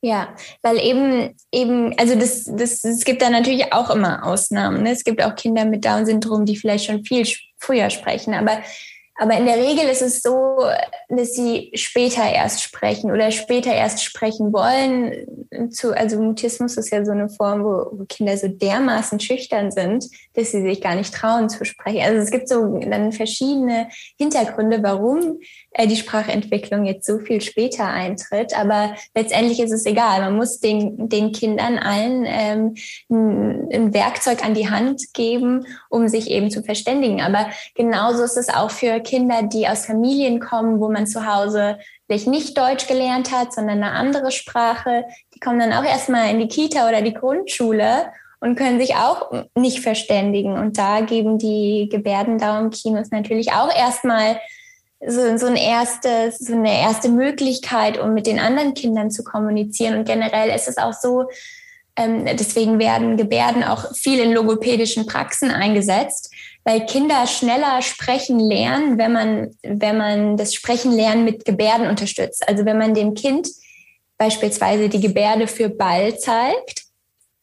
Ja, 0.00 0.36
weil 0.62 0.78
eben, 0.78 1.34
eben, 1.50 1.98
also 1.98 2.14
das, 2.14 2.44
das, 2.44 2.84
es 2.84 3.04
gibt 3.04 3.20
da 3.20 3.30
natürlich 3.30 3.72
auch 3.72 3.90
immer 3.90 4.24
Ausnahmen. 4.24 4.84
Ne? 4.84 4.92
Es 4.92 5.02
gibt 5.02 5.20
auch 5.20 5.34
Kinder 5.34 5.64
mit 5.64 5.84
Down-Syndrom, 5.84 6.44
die 6.44 6.56
vielleicht 6.56 6.84
schon 6.84 7.04
viel 7.04 7.26
früher 7.58 7.90
sprechen, 7.90 8.32
aber 8.34 8.62
aber 9.20 9.36
in 9.36 9.46
der 9.46 9.56
Regel 9.56 9.88
ist 9.88 10.00
es 10.00 10.22
so, 10.22 10.64
dass 11.08 11.34
sie 11.34 11.72
später 11.74 12.22
erst 12.22 12.62
sprechen 12.62 13.10
oder 13.10 13.32
später 13.32 13.72
erst 13.74 14.04
sprechen 14.04 14.52
wollen. 14.52 15.70
Zu, 15.72 15.92
also 15.92 16.20
Mutismus 16.20 16.76
ist 16.76 16.90
ja 16.90 17.04
so 17.04 17.10
eine 17.10 17.28
Form, 17.28 17.64
wo, 17.64 17.98
wo 17.98 18.04
Kinder 18.08 18.36
so 18.36 18.46
dermaßen 18.46 19.18
schüchtern 19.18 19.72
sind, 19.72 20.06
dass 20.34 20.52
sie 20.52 20.62
sich 20.62 20.80
gar 20.80 20.94
nicht 20.94 21.12
trauen 21.12 21.48
zu 21.48 21.64
sprechen. 21.64 22.00
Also 22.00 22.18
es 22.18 22.30
gibt 22.30 22.48
so 22.48 22.78
dann 22.78 23.10
verschiedene 23.10 23.88
Hintergründe, 24.16 24.84
warum 24.84 25.40
die 25.86 25.96
Sprachentwicklung 25.96 26.84
jetzt 26.84 27.06
so 27.06 27.18
viel 27.18 27.40
später 27.40 27.86
eintritt. 27.86 28.58
Aber 28.58 28.94
letztendlich 29.14 29.60
ist 29.60 29.72
es 29.72 29.86
egal. 29.86 30.20
Man 30.20 30.36
muss 30.36 30.60
den, 30.60 31.08
den 31.08 31.32
Kindern 31.32 31.78
allen 31.78 32.24
ähm, 32.26 32.74
ein, 33.10 33.94
Werkzeug 33.94 34.44
an 34.44 34.54
die 34.54 34.68
Hand 34.70 35.14
geben, 35.14 35.66
um 35.88 36.08
sich 36.08 36.30
eben 36.30 36.50
zu 36.50 36.62
verständigen. 36.62 37.20
Aber 37.20 37.48
genauso 37.74 38.24
ist 38.24 38.36
es 38.36 38.48
auch 38.48 38.70
für 38.70 39.00
Kinder, 39.00 39.42
die 39.42 39.68
aus 39.68 39.86
Familien 39.86 40.40
kommen, 40.40 40.80
wo 40.80 40.90
man 40.90 41.06
zu 41.06 41.26
Hause 41.26 41.78
vielleicht 42.06 42.26
nicht 42.26 42.56
Deutsch 42.56 42.86
gelernt 42.86 43.32
hat, 43.32 43.52
sondern 43.52 43.82
eine 43.82 43.92
andere 43.92 44.30
Sprache. 44.30 45.04
Die 45.34 45.40
kommen 45.40 45.58
dann 45.58 45.72
auch 45.72 45.84
erstmal 45.84 46.30
in 46.30 46.40
die 46.40 46.48
Kita 46.48 46.88
oder 46.88 47.02
die 47.02 47.14
Grundschule 47.14 48.12
und 48.40 48.56
können 48.56 48.80
sich 48.80 48.94
auch 48.94 49.30
nicht 49.54 49.80
verständigen. 49.80 50.52
Und 50.52 50.78
da 50.78 51.00
geben 51.00 51.38
die 51.38 51.88
Gebärdendaumkinos 51.90 53.10
natürlich 53.10 53.52
auch 53.52 53.74
erstmal 53.74 54.38
so, 55.06 55.36
so, 55.36 55.46
ein 55.46 55.56
erstes, 55.56 56.38
so 56.38 56.54
eine 56.54 56.80
erste 56.80 57.08
Möglichkeit, 57.08 57.98
um 57.98 58.14
mit 58.14 58.26
den 58.26 58.38
anderen 58.38 58.74
Kindern 58.74 59.10
zu 59.10 59.22
kommunizieren. 59.22 59.98
Und 59.98 60.06
generell 60.06 60.50
ist 60.54 60.68
es 60.68 60.76
auch 60.76 60.92
so, 60.92 61.26
ähm, 61.96 62.26
deswegen 62.26 62.78
werden 62.78 63.16
Gebärden 63.16 63.64
auch 63.64 63.94
viel 63.94 64.20
in 64.20 64.32
logopädischen 64.32 65.06
Praxen 65.06 65.50
eingesetzt, 65.50 66.32
weil 66.64 66.86
Kinder 66.86 67.26
schneller 67.26 67.82
sprechen 67.82 68.38
lernen, 68.38 68.98
wenn 68.98 69.12
man, 69.12 69.50
wenn 69.62 69.96
man 69.96 70.36
das 70.36 70.54
Sprechen 70.54 70.92
lernen 70.92 71.24
mit 71.24 71.44
Gebärden 71.44 71.88
unterstützt. 71.88 72.48
Also 72.48 72.64
wenn 72.64 72.78
man 72.78 72.94
dem 72.94 73.14
Kind 73.14 73.48
beispielsweise 74.16 74.88
die 74.88 75.00
Gebärde 75.00 75.46
für 75.46 75.68
Ball 75.68 76.18
zeigt, 76.18 76.87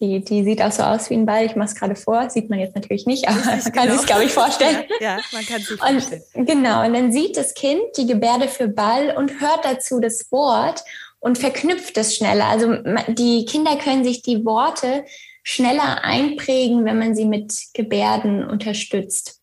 die, 0.01 0.23
die 0.23 0.43
sieht 0.43 0.61
auch 0.61 0.71
so 0.71 0.83
aus 0.83 1.09
wie 1.09 1.13
ein 1.13 1.25
Ball. 1.25 1.45
Ich 1.45 1.55
mache 1.55 1.69
es 1.69 1.75
gerade 1.75 1.95
vor, 1.95 2.29
sieht 2.29 2.49
man 2.49 2.59
jetzt 2.59 2.75
natürlich 2.75 3.05
nicht, 3.05 3.27
aber 3.27 3.37
man 3.37 3.63
kann 3.73 3.87
genau. 3.87 3.97
sich, 3.97 4.05
glaube 4.05 4.23
ich, 4.25 4.31
vorstellen. 4.31 4.83
Ja, 4.99 5.17
ja 5.17 5.19
man 5.31 5.45
kann 5.45 5.61
sich 5.61 5.79
vorstellen. 5.79 6.23
Und, 6.33 6.45
genau, 6.45 6.85
und 6.85 6.93
dann 6.93 7.11
sieht 7.11 7.37
das 7.37 7.53
Kind 7.53 7.81
die 7.97 8.05
Gebärde 8.05 8.47
für 8.47 8.67
Ball 8.67 9.15
und 9.17 9.39
hört 9.39 9.63
dazu 9.63 9.99
das 10.01 10.31
Wort 10.31 10.83
und 11.19 11.37
verknüpft 11.37 11.97
es 11.97 12.15
schneller. 12.15 12.45
Also 12.45 12.75
die 13.07 13.45
Kinder 13.45 13.77
können 13.77 14.03
sich 14.03 14.21
die 14.21 14.43
Worte 14.43 15.05
schneller 15.43 16.03
einprägen, 16.03 16.83
wenn 16.83 16.99
man 16.99 17.15
sie 17.15 17.25
mit 17.25 17.53
Gebärden 17.73 18.45
unterstützt. 18.45 19.39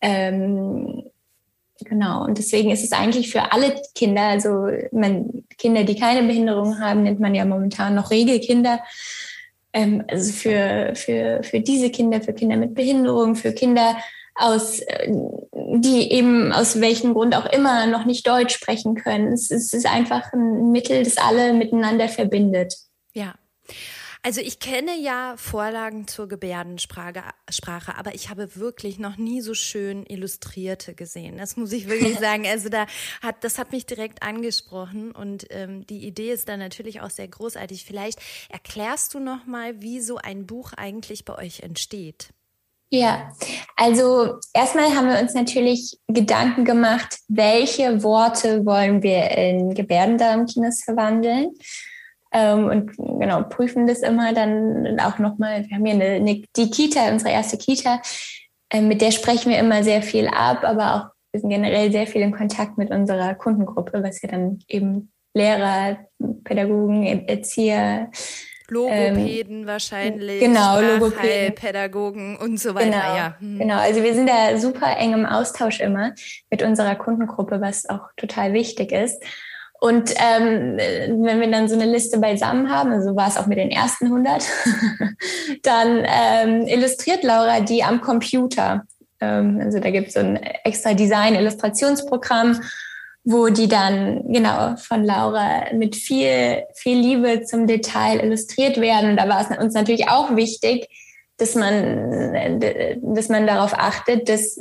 Ähm, 0.00 1.04
genau, 1.80 2.24
und 2.24 2.36
deswegen 2.36 2.70
ist 2.70 2.84
es 2.84 2.92
eigentlich 2.92 3.30
für 3.30 3.52
alle 3.52 3.80
Kinder, 3.94 4.22
also 4.22 4.68
man, 4.92 5.44
Kinder, 5.56 5.84
die 5.84 5.98
keine 5.98 6.26
Behinderung 6.26 6.78
haben, 6.78 7.04
nennt 7.04 7.20
man 7.20 7.34
ja 7.34 7.44
momentan 7.44 7.94
noch 7.94 8.10
Regelkinder 8.10 8.80
ähm, 9.78 10.04
also 10.08 10.32
für, 10.32 10.92
für, 10.94 11.42
für 11.44 11.60
diese 11.60 11.90
Kinder, 11.90 12.20
für 12.20 12.32
Kinder 12.32 12.56
mit 12.56 12.74
Behinderung, 12.74 13.36
für 13.36 13.52
Kinder 13.52 13.96
aus, 14.34 14.80
äh, 14.80 15.08
die 15.52 16.12
eben 16.12 16.52
aus 16.52 16.80
welchem 16.80 17.14
Grund 17.14 17.36
auch 17.36 17.46
immer 17.46 17.86
noch 17.86 18.04
nicht 18.04 18.26
Deutsch 18.26 18.54
sprechen 18.54 18.96
können. 18.96 19.32
Es, 19.32 19.50
es 19.50 19.72
ist 19.72 19.86
einfach 19.86 20.32
ein 20.32 20.72
Mittel, 20.72 21.04
das 21.04 21.16
alle 21.16 21.52
miteinander 21.52 22.08
verbindet. 22.08 22.74
Ja. 23.14 23.34
Also 24.28 24.42
ich 24.42 24.58
kenne 24.60 24.94
ja 24.94 25.32
Vorlagen 25.38 26.06
zur 26.06 26.28
Gebärdensprache, 26.28 27.22
Sprache, 27.48 27.96
aber 27.96 28.14
ich 28.14 28.28
habe 28.28 28.56
wirklich 28.56 28.98
noch 28.98 29.16
nie 29.16 29.40
so 29.40 29.54
schön 29.54 30.04
Illustrierte 30.04 30.92
gesehen. 30.92 31.38
Das 31.38 31.56
muss 31.56 31.72
ich 31.72 31.88
wirklich 31.88 32.18
sagen. 32.20 32.46
Also 32.46 32.68
da 32.68 32.84
hat, 33.22 33.42
das 33.42 33.58
hat 33.58 33.72
mich 33.72 33.86
direkt 33.86 34.22
angesprochen 34.22 35.12
und 35.12 35.46
ähm, 35.48 35.86
die 35.86 36.06
Idee 36.06 36.30
ist 36.30 36.46
dann 36.46 36.58
natürlich 36.58 37.00
auch 37.00 37.08
sehr 37.08 37.26
großartig. 37.26 37.86
Vielleicht 37.86 38.18
erklärst 38.50 39.14
du 39.14 39.18
noch 39.18 39.46
mal, 39.46 39.80
wie 39.80 40.02
so 40.02 40.18
ein 40.18 40.44
Buch 40.44 40.74
eigentlich 40.76 41.24
bei 41.24 41.38
euch 41.38 41.60
entsteht. 41.60 42.28
Ja, 42.90 43.32
also 43.76 44.40
erstmal 44.52 44.94
haben 44.94 45.08
wir 45.08 45.20
uns 45.20 45.32
natürlich 45.32 45.98
Gedanken 46.06 46.66
gemacht, 46.66 47.16
welche 47.28 48.02
Worte 48.02 48.66
wollen 48.66 49.02
wir 49.02 49.30
in 49.30 49.72
Gebärdendarmkinos 49.72 50.82
verwandeln. 50.84 51.54
Ähm, 52.32 52.66
und 52.66 52.96
genau, 52.96 53.42
prüfen 53.42 53.86
das 53.86 54.00
immer 54.00 54.32
dann 54.32 55.00
auch 55.00 55.18
nochmal. 55.18 55.64
Wir 55.66 55.76
haben 55.76 55.84
hier 55.84 55.94
eine, 55.94 56.04
eine, 56.04 56.42
die 56.56 56.70
Kita, 56.70 57.08
unsere 57.10 57.32
erste 57.32 57.56
Kita, 57.56 58.02
äh, 58.70 58.80
mit 58.80 59.00
der 59.00 59.10
sprechen 59.10 59.50
wir 59.50 59.58
immer 59.58 59.82
sehr 59.82 60.02
viel 60.02 60.28
ab, 60.28 60.62
aber 60.62 60.94
auch 60.94 61.18
wir 61.32 61.40
sind 61.40 61.50
generell 61.50 61.92
sehr 61.92 62.06
viel 62.06 62.22
in 62.22 62.32
Kontakt 62.32 62.78
mit 62.78 62.90
unserer 62.90 63.34
Kundengruppe, 63.34 64.02
was 64.02 64.22
ja 64.22 64.28
dann 64.30 64.60
eben 64.68 65.12
Lehrer, 65.34 65.98
Pädagogen, 66.44 67.04
Erzieher, 67.04 68.10
Logopäden 68.70 69.60
ähm, 69.60 69.66
wahrscheinlich, 69.66 70.40
genau, 70.40 70.80
Logopäden, 70.80 71.54
Pädagogen 71.54 72.36
und 72.36 72.60
so 72.60 72.74
weiter. 72.74 72.90
Genau, 72.90 73.16
ja. 73.16 73.36
Hm. 73.38 73.58
genau, 73.58 73.78
also 73.78 74.02
wir 74.02 74.14
sind 74.14 74.28
da 74.28 74.58
super 74.58 74.96
eng 74.98 75.14
im 75.14 75.26
Austausch 75.26 75.80
immer 75.80 76.14
mit 76.50 76.62
unserer 76.62 76.94
Kundengruppe, 76.96 77.60
was 77.60 77.88
auch 77.88 78.08
total 78.16 78.52
wichtig 78.52 78.92
ist. 78.92 79.22
Und 79.80 80.12
ähm, 80.16 80.76
wenn 80.76 81.40
wir 81.40 81.50
dann 81.50 81.68
so 81.68 81.76
eine 81.76 81.86
Liste 81.86 82.18
beisammen 82.18 82.68
haben, 82.70 82.92
also 82.92 83.14
war 83.14 83.28
es 83.28 83.36
auch 83.36 83.46
mit 83.46 83.58
den 83.58 83.70
ersten 83.70 84.06
100, 84.06 84.44
dann 85.62 86.04
ähm, 86.04 86.66
illustriert 86.66 87.22
Laura 87.22 87.60
die 87.60 87.84
am 87.84 88.00
Computer. 88.00 88.84
Ähm, 89.20 89.60
also 89.62 89.78
da 89.78 89.90
gibt 89.90 90.08
es 90.08 90.14
so 90.14 90.20
ein 90.20 90.36
extra 90.36 90.94
Design-Illustrationsprogramm 90.94 92.60
wo 93.30 93.48
die 93.48 93.68
dann 93.68 94.32
genau 94.32 94.76
von 94.76 95.04
Laura 95.04 95.66
mit 95.74 95.96
viel, 95.96 96.62
viel 96.74 96.98
Liebe 96.98 97.42
zum 97.42 97.66
Detail 97.66 98.20
illustriert 98.20 98.80
werden. 98.80 99.10
Und 99.10 99.16
da 99.18 99.28
war 99.28 99.42
es 99.42 99.58
uns 99.58 99.74
natürlich 99.74 100.08
auch 100.08 100.34
wichtig, 100.34 100.88
dass 101.36 101.54
man, 101.54 102.32
dass 103.02 103.28
man 103.28 103.46
darauf 103.46 103.74
achtet, 103.74 104.30
dass 104.30 104.56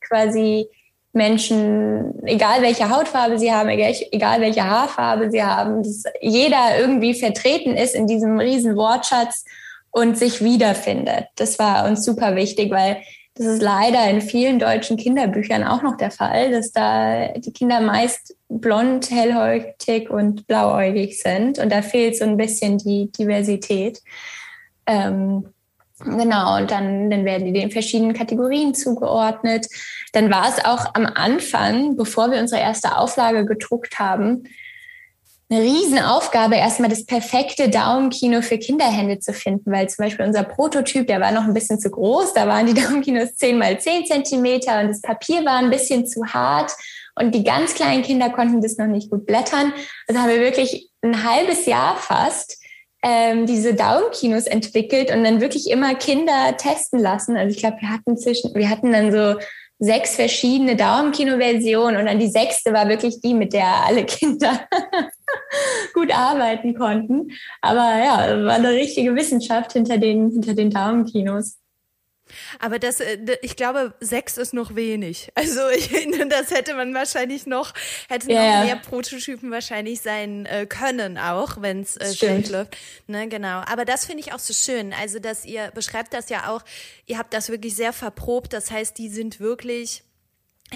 quasi 0.00 0.68
Menschen, 1.16 2.24
egal 2.24 2.62
welche 2.62 2.88
Hautfarbe 2.90 3.38
sie 3.38 3.52
haben, 3.52 3.68
egal 3.68 4.40
welche 4.40 4.64
Haarfarbe 4.64 5.30
sie 5.30 5.42
haben, 5.42 5.82
dass 5.82 6.04
jeder 6.20 6.78
irgendwie 6.78 7.14
vertreten 7.14 7.74
ist 7.74 7.94
in 7.94 8.06
diesem 8.06 8.38
riesen 8.38 8.76
Wortschatz 8.76 9.44
und 9.90 10.16
sich 10.16 10.44
wiederfindet. 10.44 11.26
Das 11.36 11.58
war 11.58 11.88
uns 11.88 12.04
super 12.04 12.36
wichtig, 12.36 12.70
weil 12.70 12.98
das 13.34 13.46
ist 13.46 13.62
leider 13.62 14.08
in 14.08 14.20
vielen 14.20 14.58
deutschen 14.58 14.96
Kinderbüchern 14.96 15.64
auch 15.64 15.82
noch 15.82 15.96
der 15.96 16.10
Fall, 16.10 16.50
dass 16.52 16.72
da 16.72 17.28
die 17.36 17.52
Kinder 17.52 17.80
meist 17.80 18.34
blond, 18.48 19.10
hellhäutig 19.10 20.08
und 20.08 20.46
blauäugig 20.46 21.20
sind. 21.20 21.58
Und 21.58 21.70
da 21.70 21.82
fehlt 21.82 22.16
so 22.16 22.24
ein 22.24 22.36
bisschen 22.36 22.78
die 22.78 23.10
Diversität. 23.12 24.00
Ähm, 24.86 25.48
genau, 25.98 26.56
und 26.58 26.70
dann, 26.70 27.10
dann 27.10 27.24
werden 27.24 27.46
die 27.46 27.52
den 27.52 27.70
verschiedenen 27.70 28.14
Kategorien 28.14 28.74
zugeordnet. 28.74 29.66
Dann 30.12 30.30
war 30.30 30.48
es 30.48 30.64
auch 30.64 30.94
am 30.94 31.06
Anfang, 31.06 31.96
bevor 31.96 32.30
wir 32.30 32.40
unsere 32.40 32.60
erste 32.60 32.96
Auflage 32.96 33.44
gedruckt 33.44 33.98
haben, 33.98 34.44
eine 35.48 35.62
Riesenaufgabe, 35.62 36.56
erstmal 36.56 36.90
das 36.90 37.06
perfekte 37.06 37.68
Daumenkino 37.68 38.42
für 38.42 38.58
Kinderhände 38.58 39.20
zu 39.20 39.32
finden, 39.32 39.70
weil 39.70 39.88
zum 39.88 40.04
Beispiel 40.04 40.26
unser 40.26 40.42
Prototyp, 40.42 41.06
der 41.06 41.20
war 41.20 41.30
noch 41.30 41.44
ein 41.44 41.54
bisschen 41.54 41.78
zu 41.78 41.88
groß, 41.88 42.34
da 42.34 42.48
waren 42.48 42.66
die 42.66 42.74
Daumenkinos 42.80 43.36
10 43.36 43.56
mal 43.56 43.78
10 43.78 44.06
Zentimeter 44.06 44.80
und 44.80 44.88
das 44.88 45.00
Papier 45.00 45.44
war 45.44 45.58
ein 45.58 45.70
bisschen 45.70 46.06
zu 46.06 46.24
hart 46.26 46.72
und 47.14 47.34
die 47.34 47.44
ganz 47.44 47.74
kleinen 47.74 48.02
Kinder 48.02 48.30
konnten 48.30 48.60
das 48.60 48.76
noch 48.76 48.88
nicht 48.88 49.10
gut 49.10 49.24
blättern. 49.24 49.72
Also 50.08 50.20
haben 50.20 50.30
wir 50.30 50.40
wirklich 50.40 50.90
ein 51.02 51.24
halbes 51.24 51.64
Jahr 51.66 51.96
fast 51.96 52.60
ähm, 53.08 53.46
diese 53.46 53.72
Daumenkinos 53.72 54.46
entwickelt 54.48 55.14
und 55.14 55.22
dann 55.22 55.40
wirklich 55.40 55.70
immer 55.70 55.94
Kinder 55.94 56.56
testen 56.56 56.98
lassen. 56.98 57.36
Also 57.36 57.54
ich 57.54 57.58
glaube, 57.58 57.76
wir 57.80 57.88
hatten 57.88 58.18
zwischen, 58.18 58.52
wir 58.52 58.68
hatten 58.68 58.90
dann 58.90 59.12
so 59.12 59.40
sechs 59.78 60.16
verschiedene 60.16 60.74
Daumenkino-Versionen 60.74 61.98
und 61.98 62.06
dann 62.06 62.18
die 62.18 62.26
sechste 62.26 62.72
war 62.72 62.88
wirklich 62.88 63.20
die, 63.20 63.34
mit 63.34 63.52
der 63.52 63.86
alle 63.86 64.04
Kinder 64.06 64.66
gut 65.94 66.12
arbeiten 66.12 66.74
konnten. 66.74 67.30
Aber 67.60 67.78
ja, 67.78 68.44
war 68.44 68.54
eine 68.54 68.70
richtige 68.70 69.14
Wissenschaft 69.14 69.74
hinter 69.74 69.98
den, 69.98 70.30
hinter 70.30 70.54
den 70.54 70.70
Daumenkinos. 70.70 71.58
Aber 72.58 72.78
das, 72.78 73.00
äh, 73.00 73.18
ich 73.42 73.56
glaube, 73.56 73.94
sechs 74.00 74.36
ist 74.36 74.54
noch 74.54 74.74
wenig. 74.74 75.32
Also 75.46 75.68
ich, 75.68 75.90
das 76.28 76.50
hätte 76.50 76.74
man 76.74 76.92
wahrscheinlich 76.92 77.46
noch, 77.46 77.72
hätte 78.08 78.28
yeah. 78.28 78.58
noch 78.58 78.64
mehr 78.64 78.76
Prototypen 78.76 79.50
wahrscheinlich 79.50 80.00
sein 80.00 80.44
äh, 80.46 80.66
können, 80.66 81.18
auch 81.18 81.60
wenn 81.62 81.82
es 81.82 81.96
äh, 81.96 82.12
schlecht 82.12 82.50
läuft. 82.50 82.76
Ne, 83.06 83.28
genau. 83.28 83.62
Aber 83.66 83.84
das 83.84 84.06
finde 84.06 84.20
ich 84.20 84.32
auch 84.32 84.40
so 84.40 84.52
schön. 84.52 84.92
Also, 84.92 85.20
dass 85.20 85.44
ihr 85.44 85.70
beschreibt 85.72 86.14
das 86.14 86.30
ja 86.30 86.48
auch, 86.48 86.62
ihr 87.06 87.18
habt 87.18 87.32
das 87.32 87.48
wirklich 87.48 87.76
sehr 87.76 87.92
verprobt. 87.92 88.52
Das 88.52 88.70
heißt, 88.70 88.98
die 88.98 89.08
sind 89.08 89.38
wirklich 89.38 90.02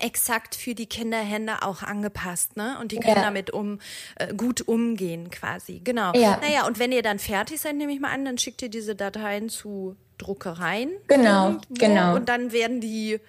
exakt 0.00 0.54
für 0.54 0.74
die 0.74 0.86
Kinderhände 0.86 1.62
auch 1.62 1.82
angepasst, 1.82 2.56
ne? 2.56 2.78
Und 2.80 2.92
die 2.92 2.98
können 2.98 3.16
ja. 3.16 3.22
damit 3.22 3.50
um 3.50 3.80
äh, 4.16 4.32
gut 4.34 4.62
umgehen 4.62 5.30
quasi. 5.30 5.80
Genau. 5.82 6.12
Ja. 6.14 6.38
Naja, 6.40 6.66
und 6.66 6.78
wenn 6.78 6.92
ihr 6.92 7.02
dann 7.02 7.18
fertig 7.18 7.60
seid, 7.60 7.76
nehme 7.76 7.92
ich 7.92 8.00
mal 8.00 8.12
an, 8.12 8.24
dann 8.24 8.38
schickt 8.38 8.62
ihr 8.62 8.68
diese 8.68 8.94
Dateien 8.94 9.48
zu 9.48 9.96
Druckereien. 10.20 10.90
Genau, 11.08 11.48
irgendwo, 11.48 11.74
genau. 11.74 12.14
Und 12.16 12.28
dann 12.28 12.52
werden 12.52 12.80
die 12.80 13.14
äh, 13.14 13.20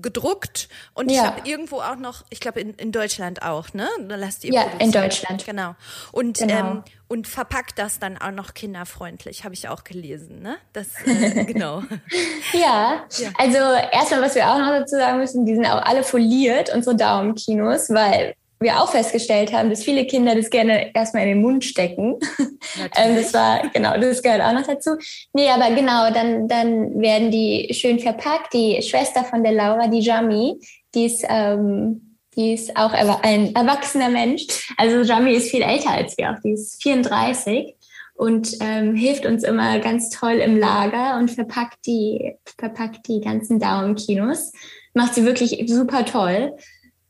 gedruckt 0.00 0.68
und 0.94 1.10
ja. 1.10 1.16
ich 1.16 1.26
habe 1.26 1.48
irgendwo 1.48 1.80
auch 1.80 1.96
noch, 1.96 2.24
ich 2.30 2.40
glaube 2.40 2.60
in, 2.60 2.74
in 2.74 2.92
Deutschland 2.92 3.42
auch, 3.42 3.72
ne? 3.72 3.88
Da 4.08 4.16
lasst 4.16 4.44
ihr 4.44 4.52
ja, 4.52 4.64
in 4.78 4.92
Deutschland. 4.92 5.44
Genau. 5.46 5.74
Und 6.12 6.38
genau. 6.38 6.58
Ähm, 6.58 6.82
und 7.08 7.28
verpackt 7.28 7.78
das 7.78 8.00
dann 8.00 8.18
auch 8.18 8.32
noch 8.32 8.54
kinderfreundlich, 8.54 9.44
habe 9.44 9.54
ich 9.54 9.68
auch 9.68 9.84
gelesen, 9.84 10.42
ne? 10.42 10.56
Das 10.72 10.88
äh, 11.04 11.44
genau. 11.52 11.82
ja. 12.52 13.04
ja. 13.16 13.30
Also 13.38 13.58
erstmal, 13.92 14.22
was 14.22 14.34
wir 14.34 14.48
auch 14.48 14.58
noch 14.58 14.70
dazu 14.70 14.96
sagen 14.96 15.18
müssen, 15.18 15.46
die 15.46 15.54
sind 15.54 15.66
auch 15.66 15.82
alle 15.82 16.02
foliert, 16.02 16.74
unsere 16.74 16.96
Daumenkinos, 16.96 17.90
weil 17.90 18.34
wir 18.58 18.80
auch 18.80 18.90
festgestellt 18.90 19.52
haben, 19.52 19.70
dass 19.70 19.84
viele 19.84 20.06
Kinder 20.06 20.34
das 20.34 20.50
gerne 20.50 20.94
erstmal 20.94 21.24
in 21.24 21.28
den 21.30 21.42
Mund 21.42 21.64
stecken. 21.64 22.16
ähm, 22.96 23.16
das 23.16 23.34
war, 23.34 23.68
genau, 23.72 23.98
das 23.98 24.22
gehört 24.22 24.40
auch 24.40 24.52
noch 24.52 24.66
dazu. 24.66 24.90
Nee, 25.32 25.48
aber 25.50 25.74
genau, 25.74 26.10
dann, 26.10 26.48
dann 26.48 27.00
werden 27.00 27.30
die 27.30 27.68
schön 27.72 27.98
verpackt. 27.98 28.54
Die 28.54 28.80
Schwester 28.82 29.24
von 29.24 29.42
der 29.42 29.52
Laura, 29.52 29.88
die 29.88 30.00
Jami, 30.00 30.58
die 30.94 31.06
ist, 31.06 31.24
ähm, 31.28 32.18
die 32.34 32.54
ist 32.54 32.76
auch 32.76 32.92
ein 32.92 33.54
erwachsener 33.54 34.08
Mensch. 34.08 34.72
Also 34.76 35.00
Jami 35.02 35.34
ist 35.34 35.50
viel 35.50 35.62
älter 35.62 35.90
als 35.90 36.16
wir 36.16 36.30
auch. 36.30 36.40
Die 36.42 36.52
ist 36.52 36.82
34 36.82 37.74
und 38.14 38.56
ähm, 38.60 38.94
hilft 38.94 39.26
uns 39.26 39.42
immer 39.42 39.78
ganz 39.80 40.10
toll 40.10 40.34
im 40.34 40.58
Lager 40.58 41.18
und 41.18 41.30
verpackt 41.30 41.86
die, 41.86 42.36
verpackt 42.58 43.06
die 43.08 43.20
ganzen 43.20 43.58
Daumenkinos. 43.58 44.52
Macht 44.94 45.14
sie 45.14 45.24
wirklich 45.24 45.64
super 45.66 46.06
toll. 46.06 46.56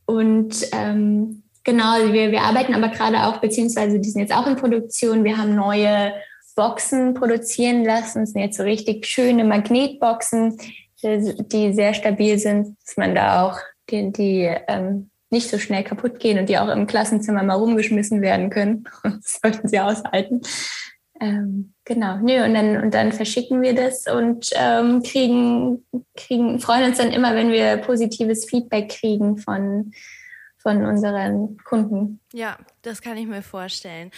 Und 0.07 0.69
ähm, 0.73 1.43
genau, 1.65 2.13
wir, 2.13 2.31
wir 2.31 2.43
arbeiten 2.43 2.75
aber 2.75 2.89
gerade 2.89 3.25
auch, 3.25 3.39
beziehungsweise 3.39 3.99
die 4.01 4.09
sind 4.09 4.23
jetzt 4.23 4.35
auch 4.35 4.47
in 4.47 4.57
Produktion. 4.57 5.25
Wir 5.25 5.37
haben 5.37 5.55
neue 5.55 6.15
Boxen 6.55 7.15
produzieren 7.15 7.85
lassen. 7.85 8.21
Das 8.21 8.31
sind 8.31 8.41
jetzt 8.41 8.57
so 8.57 8.63
richtig 8.63 9.07
schöne 9.07 9.45
Magnetboxen, 9.45 10.59
die 11.03 11.73
sehr 11.75 11.95
stabil 11.95 12.39
sind, 12.39 12.77
dass 12.85 12.97
man 12.97 13.15
da 13.15 13.45
auch 13.45 13.59
die, 13.91 14.11
die 14.11 14.51
ähm, 14.67 15.11
nicht 15.31 15.51
so 15.51 15.59
schnell 15.59 15.85
kaputt 15.85 16.19
gehen 16.19 16.39
und 16.39 16.49
die 16.49 16.59
auch 16.59 16.69
im 16.69 16.87
Klassenzimmer 16.87 17.43
mal 17.43 17.55
rumgeschmissen 17.55 18.23
werden 18.23 18.51
können. 18.51 18.85
Das 19.03 19.41
sollten 19.43 19.69
sie 19.69 19.81
aushalten. 19.81 20.41
Ähm, 21.21 21.73
genau, 21.85 22.19
nö, 22.19 22.45
und 22.45 22.55
dann, 22.55 22.83
und 22.83 22.95
dann 22.95 23.13
verschicken 23.13 23.63
wir 23.63 23.75
das 23.75 24.07
und 24.07 24.51
ähm, 24.55 25.03
kriegen, 25.03 25.85
kriegen, 26.15 26.61
freuen 26.61 26.85
uns 26.85 26.99
dann 26.99 27.13
immer, 27.13 27.35
wenn 27.35 27.51
wir 27.51 27.79
positives 27.79 28.45
Feedback 28.45 28.91
kriegen 28.91 29.39
von, 29.39 29.93
von 30.59 30.85
unseren 30.85 31.57
Kunden. 31.65 32.21
Ja, 32.33 32.59
das 32.83 33.01
kann 33.01 33.17
ich 33.17 33.27
mir 33.27 33.43
vorstellen. 33.43 34.11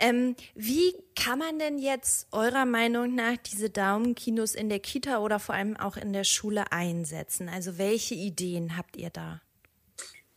Ähm, 0.00 0.34
wie 0.54 0.94
kann 1.14 1.38
man 1.38 1.58
denn 1.58 1.78
jetzt 1.78 2.28
eurer 2.32 2.64
Meinung 2.64 3.14
nach 3.14 3.36
diese 3.36 3.68
Daumenkinos 3.68 4.54
in 4.54 4.68
der 4.68 4.78
Kita 4.78 5.18
oder 5.18 5.38
vor 5.38 5.54
allem 5.54 5.76
auch 5.76 5.96
in 5.96 6.12
der 6.12 6.24
Schule 6.24 6.72
einsetzen? 6.72 7.50
Also 7.52 7.76
welche 7.76 8.14
Ideen 8.14 8.76
habt 8.76 8.96
ihr 8.96 9.10
da? 9.10 9.42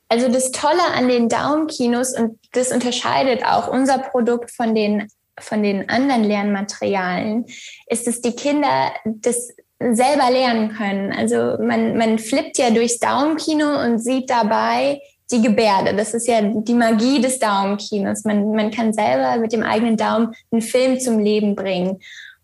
Also 0.09 0.27
das 0.27 0.51
Tolle 0.51 0.83
an 0.95 1.07
den 1.07 1.29
Daumenkinos 1.29 2.17
und 2.17 2.39
das 2.53 2.71
unterscheidet 2.71 3.45
auch 3.45 3.67
unser 3.67 3.99
Produkt 3.99 4.49
von 4.49 4.73
den 4.73 5.07
von 5.41 5.63
den 5.63 5.89
anderen 5.89 6.23
Lernmaterialien, 6.23 7.45
ist, 7.87 8.07
dass 8.07 8.21
die 8.21 8.35
Kinder 8.35 8.91
das 9.05 9.49
selber 9.79 10.29
lernen 10.29 10.73
können. 10.73 11.11
Also 11.13 11.61
man, 11.63 11.97
man 11.97 12.19
flippt 12.19 12.57
ja 12.57 12.69
durchs 12.69 12.99
Daumenkino 12.99 13.81
und 13.83 13.99
sieht 13.99 14.29
dabei 14.29 15.01
die 15.31 15.41
Gebärde. 15.41 15.95
Das 15.95 16.13
ist 16.13 16.27
ja 16.27 16.41
die 16.41 16.73
Magie 16.73 17.21
des 17.21 17.39
Daumenkinos. 17.39 18.25
Man, 18.25 18.51
man 18.51 18.71
kann 18.71 18.93
selber 18.93 19.37
mit 19.37 19.53
dem 19.53 19.63
eigenen 19.63 19.95
Daumen 19.95 20.33
einen 20.51 20.61
Film 20.61 20.99
zum 20.99 21.19
Leben 21.19 21.55
bringen. 21.55 21.99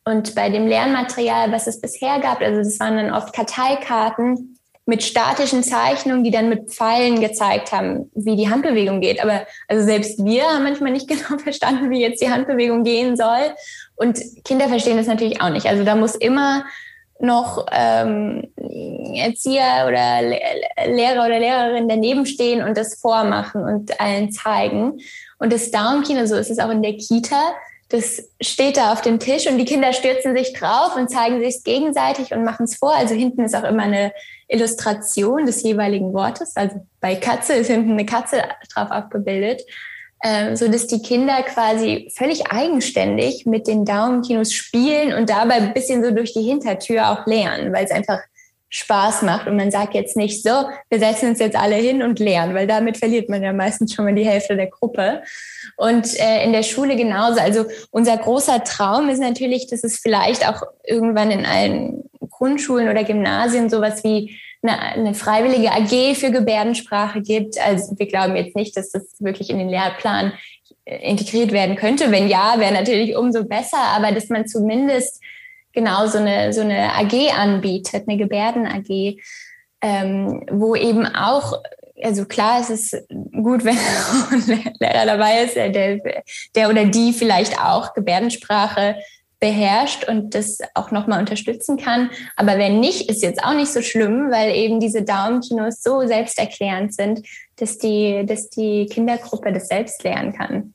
Und 0.05 0.35
bei 0.35 0.49
dem 0.49 0.67
Lernmaterial, 0.67 1.51
was 1.51 1.67
es 1.67 1.81
bisher 1.81 2.19
gab, 2.19 2.41
also 2.41 2.59
das 2.59 2.79
waren 2.79 2.95
dann 2.95 3.11
oft 3.11 3.33
Karteikarten 3.33 4.59
mit 4.85 5.03
statischen 5.03 5.63
Zeichnungen, 5.63 6.23
die 6.23 6.31
dann 6.31 6.49
mit 6.49 6.69
Pfeilen 6.71 7.19
gezeigt 7.19 7.71
haben, 7.71 8.11
wie 8.13 8.35
die 8.35 8.49
Handbewegung 8.49 9.01
geht. 9.01 9.21
Aber 9.21 9.45
also 9.67 9.83
selbst 9.83 10.23
wir 10.23 10.43
haben 10.43 10.63
manchmal 10.63 10.91
nicht 10.91 11.07
genau 11.07 11.39
verstanden, 11.39 11.89
wie 11.89 12.01
jetzt 12.01 12.21
die 12.21 12.29
Handbewegung 12.29 12.83
gehen 12.83 13.17
soll. 13.17 13.53
Und 13.95 14.19
Kinder 14.43 14.67
verstehen 14.67 14.97
das 14.97 15.07
natürlich 15.07 15.41
auch 15.41 15.49
nicht. 15.49 15.65
Also 15.65 15.83
da 15.83 15.95
muss 15.95 16.15
immer 16.15 16.65
noch 17.19 17.65
ähm, 17.71 18.47
Erzieher 19.15 19.85
oder 19.87 20.21
Lehrer 20.21 21.25
oder 21.25 21.39
Lehrerin 21.39 21.87
daneben 21.87 22.25
stehen 22.25 22.61
und 22.61 22.77
das 22.77 22.99
vormachen 22.99 23.63
und 23.63 23.99
allen 24.01 24.31
zeigen. 24.31 24.99
Und 25.39 25.53
das 25.53 25.71
Daumenkino, 25.71 26.25
so 26.25 26.35
ist 26.35 26.51
es 26.51 26.59
auch 26.59 26.69
in 26.69 26.83
der 26.83 26.97
Kita, 26.97 27.55
das 27.89 28.29
steht 28.41 28.77
da 28.77 28.91
auf 28.91 29.01
dem 29.01 29.19
Tisch 29.19 29.47
und 29.47 29.57
die 29.57 29.65
Kinder 29.65 29.93
stürzen 29.93 30.35
sich 30.35 30.53
drauf 30.53 30.95
und 30.95 31.09
zeigen 31.09 31.39
sich 31.39 31.63
gegenseitig 31.63 32.33
und 32.33 32.43
machen 32.43 32.65
es 32.65 32.77
vor. 32.77 32.93
Also 32.93 33.13
hinten 33.13 33.45
ist 33.45 33.55
auch 33.55 33.63
immer 33.63 33.83
eine 33.83 34.11
Illustration 34.47 35.45
des 35.45 35.63
jeweiligen 35.63 36.13
Wortes. 36.13 36.55
Also 36.55 36.85
bei 37.01 37.15
Katze 37.15 37.53
ist 37.53 37.67
hinten 37.67 37.91
eine 37.91 38.05
Katze 38.05 38.43
drauf 38.73 38.91
abgebildet, 38.91 39.61
äh, 40.21 40.55
so 40.55 40.67
dass 40.67 40.87
die 40.87 41.01
Kinder 41.01 41.41
quasi 41.43 42.11
völlig 42.15 42.51
eigenständig 42.51 43.45
mit 43.45 43.67
den 43.67 43.85
Daumenkinos 43.85 44.53
spielen 44.53 45.13
und 45.13 45.29
dabei 45.29 45.55
ein 45.55 45.73
bisschen 45.73 46.03
so 46.03 46.11
durch 46.11 46.33
die 46.33 46.43
Hintertür 46.43 47.09
auch 47.09 47.25
lernen, 47.25 47.73
weil 47.73 47.85
es 47.85 47.91
einfach 47.91 48.19
Spaß 48.69 49.21
macht 49.21 49.47
und 49.47 49.55
man 49.55 49.71
sagt 49.71 49.93
jetzt 49.93 50.17
nicht 50.17 50.43
so, 50.43 50.49
wir 50.89 50.99
setzen 50.99 51.29
uns 51.29 51.39
jetzt 51.39 51.55
alle 51.55 51.75
hin 51.75 52.03
und 52.03 52.19
lernen, 52.19 52.53
weil 52.55 52.67
damit 52.67 52.97
verliert 52.97 53.29
man 53.29 53.41
ja 53.41 53.53
meistens 53.53 53.93
schon 53.93 54.03
mal 54.03 54.13
die 54.13 54.25
Hälfte 54.25 54.57
der 54.57 54.67
Gruppe. 54.67 55.21
Und 55.77 56.19
äh, 56.19 56.43
in 56.43 56.51
der 56.51 56.63
Schule 56.63 56.95
genauso. 56.97 57.39
Also 57.39 57.65
unser 57.91 58.17
großer 58.17 58.63
Traum 58.65 59.07
ist 59.07 59.19
natürlich, 59.19 59.67
dass 59.67 59.83
es 59.83 59.99
vielleicht 59.99 60.47
auch 60.47 60.61
irgendwann 60.83 61.31
in 61.31 61.45
allen 61.45 62.03
Grundschulen 62.37 62.89
oder 62.89 63.03
Gymnasien 63.03 63.69
sowas 63.69 64.03
wie 64.03 64.37
eine, 64.61 64.79
eine 64.79 65.13
freiwillige 65.13 65.71
AG 65.71 66.15
für 66.15 66.31
Gebärdensprache 66.31 67.21
gibt. 67.21 67.59
Also 67.59 67.97
wir 67.97 68.07
glauben 68.07 68.35
jetzt 68.35 68.55
nicht, 68.55 68.75
dass 68.75 68.91
das 68.91 69.03
wirklich 69.19 69.49
in 69.49 69.59
den 69.59 69.69
Lehrplan 69.69 70.33
integriert 70.85 71.51
werden 71.51 71.75
könnte. 71.75 72.11
Wenn 72.11 72.27
ja, 72.27 72.55
wäre 72.57 72.73
natürlich 72.73 73.15
umso 73.15 73.45
besser, 73.45 73.79
aber 73.95 74.11
dass 74.11 74.29
man 74.29 74.47
zumindest 74.47 75.21
genau 75.73 76.07
so 76.07 76.17
eine, 76.17 76.53
so 76.53 76.61
eine 76.61 76.93
AG 76.93 77.13
anbietet, 77.37 78.07
eine 78.07 78.17
Gebärden-AG, 78.17 79.17
ähm, 79.81 80.45
wo 80.51 80.75
eben 80.75 81.05
auch 81.05 81.61
also 82.03 82.25
klar, 82.25 82.59
es 82.59 82.69
ist 82.69 83.07
gut, 83.31 83.63
wenn 83.63 83.77
ein 84.31 84.73
Lehrer 84.79 85.05
dabei 85.05 85.43
ist, 85.43 85.55
der, 85.55 85.99
der 86.53 86.69
oder 86.69 86.85
die 86.85 87.13
vielleicht 87.13 87.59
auch 87.59 87.93
Gebärdensprache 87.93 88.97
beherrscht 89.45 90.07
und 90.07 90.33
das 90.33 90.57
auch 90.73 90.89
nochmal 90.89 91.19
unterstützen 91.19 91.77
kann. 91.77 92.09
Aber 92.35 92.57
wenn 92.57 92.79
nicht, 92.79 93.11
ist 93.11 93.21
jetzt 93.21 93.43
auch 93.43 93.53
nicht 93.53 93.71
so 93.71 93.83
schlimm, 93.83 94.31
weil 94.31 94.55
eben 94.55 94.79
diese 94.79 95.03
Daumenkinos 95.03 95.83
so 95.83 96.07
selbsterklärend 96.07 96.95
sind, 96.95 97.21
dass 97.57 97.77
die, 97.77 98.25
dass 98.25 98.49
die 98.49 98.87
Kindergruppe 98.87 99.53
das 99.53 99.67
selbst 99.67 100.03
lernen 100.03 100.33
kann. 100.33 100.73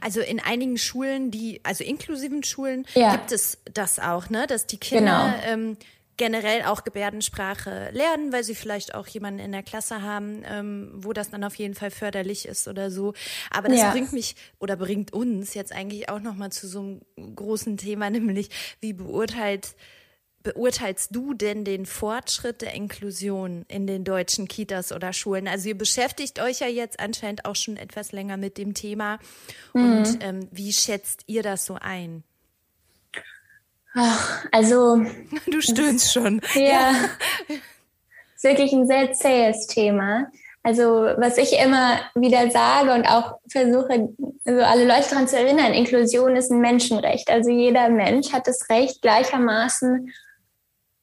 Also 0.00 0.20
in 0.20 0.38
einigen 0.38 0.78
Schulen, 0.78 1.32
die, 1.32 1.60
also 1.64 1.82
inklusiven 1.82 2.44
Schulen, 2.44 2.86
ja. 2.94 3.10
gibt 3.10 3.32
es 3.32 3.58
das 3.74 3.98
auch, 3.98 4.30
ne? 4.30 4.46
Dass 4.46 4.66
die 4.66 4.78
Kinder 4.78 5.34
genau. 5.44 5.52
ähm, 5.52 5.76
generell 6.22 6.62
auch 6.62 6.84
Gebärdensprache 6.84 7.90
lernen, 7.90 8.32
weil 8.32 8.44
sie 8.44 8.54
vielleicht 8.54 8.94
auch 8.94 9.08
jemanden 9.08 9.40
in 9.40 9.50
der 9.50 9.64
Klasse 9.64 10.02
haben, 10.02 10.44
ähm, 10.44 10.92
wo 10.94 11.12
das 11.12 11.30
dann 11.30 11.42
auf 11.42 11.56
jeden 11.56 11.74
Fall 11.74 11.90
förderlich 11.90 12.46
ist 12.46 12.68
oder 12.68 12.92
so. 12.92 13.12
Aber 13.50 13.68
das 13.68 13.80
ja. 13.80 13.90
bringt 13.90 14.12
mich 14.12 14.36
oder 14.60 14.76
bringt 14.76 15.12
uns 15.12 15.54
jetzt 15.54 15.72
eigentlich 15.72 16.10
auch 16.10 16.20
noch 16.20 16.36
mal 16.36 16.52
zu 16.52 16.68
so 16.68 16.78
einem 16.78 17.34
großen 17.34 17.76
Thema, 17.76 18.08
nämlich 18.10 18.50
wie 18.80 18.92
beurteilt 18.92 19.74
beurteilst 20.44 21.14
du 21.14 21.34
denn 21.34 21.64
den 21.64 21.86
Fortschritt 21.86 22.62
der 22.62 22.74
Inklusion 22.74 23.64
in 23.66 23.88
den 23.88 24.04
deutschen 24.04 24.46
Kitas 24.46 24.92
oder 24.92 25.12
Schulen? 25.12 25.48
Also 25.48 25.70
ihr 25.70 25.78
beschäftigt 25.78 26.40
euch 26.40 26.60
ja 26.60 26.68
jetzt 26.68 27.00
anscheinend 27.00 27.46
auch 27.46 27.56
schon 27.56 27.76
etwas 27.76 28.12
länger 28.12 28.36
mit 28.36 28.58
dem 28.58 28.74
Thema. 28.74 29.18
Mhm. 29.74 29.82
Und 29.82 30.18
ähm, 30.20 30.48
wie 30.52 30.72
schätzt 30.72 31.24
ihr 31.26 31.42
das 31.42 31.64
so 31.64 31.78
ein? 31.80 32.22
Ach, 33.94 34.44
also. 34.50 35.04
Du 35.46 35.60
stöhnst 35.60 36.12
schon. 36.12 36.40
Ja. 36.54 36.92
ist 37.48 38.44
wirklich 38.44 38.72
ein 38.72 38.86
sehr 38.86 39.12
zähes 39.12 39.66
Thema. 39.66 40.26
Also, 40.64 40.84
was 40.84 41.38
ich 41.38 41.58
immer 41.58 41.98
wieder 42.14 42.50
sage 42.50 42.92
und 42.92 43.04
auch 43.04 43.38
versuche, 43.48 44.08
also 44.44 44.62
alle 44.62 44.86
Leute 44.86 45.10
daran 45.10 45.26
zu 45.26 45.36
erinnern, 45.36 45.74
Inklusion 45.74 46.36
ist 46.36 46.52
ein 46.52 46.60
Menschenrecht. 46.60 47.30
Also 47.30 47.50
jeder 47.50 47.88
Mensch 47.88 48.32
hat 48.32 48.46
das 48.46 48.68
Recht, 48.70 49.02
gleichermaßen 49.02 50.12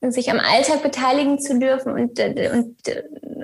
sich 0.02 0.32
am 0.32 0.40
Alltag 0.40 0.82
beteiligen 0.82 1.40
zu 1.40 1.60
dürfen 1.60 1.92
und, 1.92 2.20
und, 2.20 2.78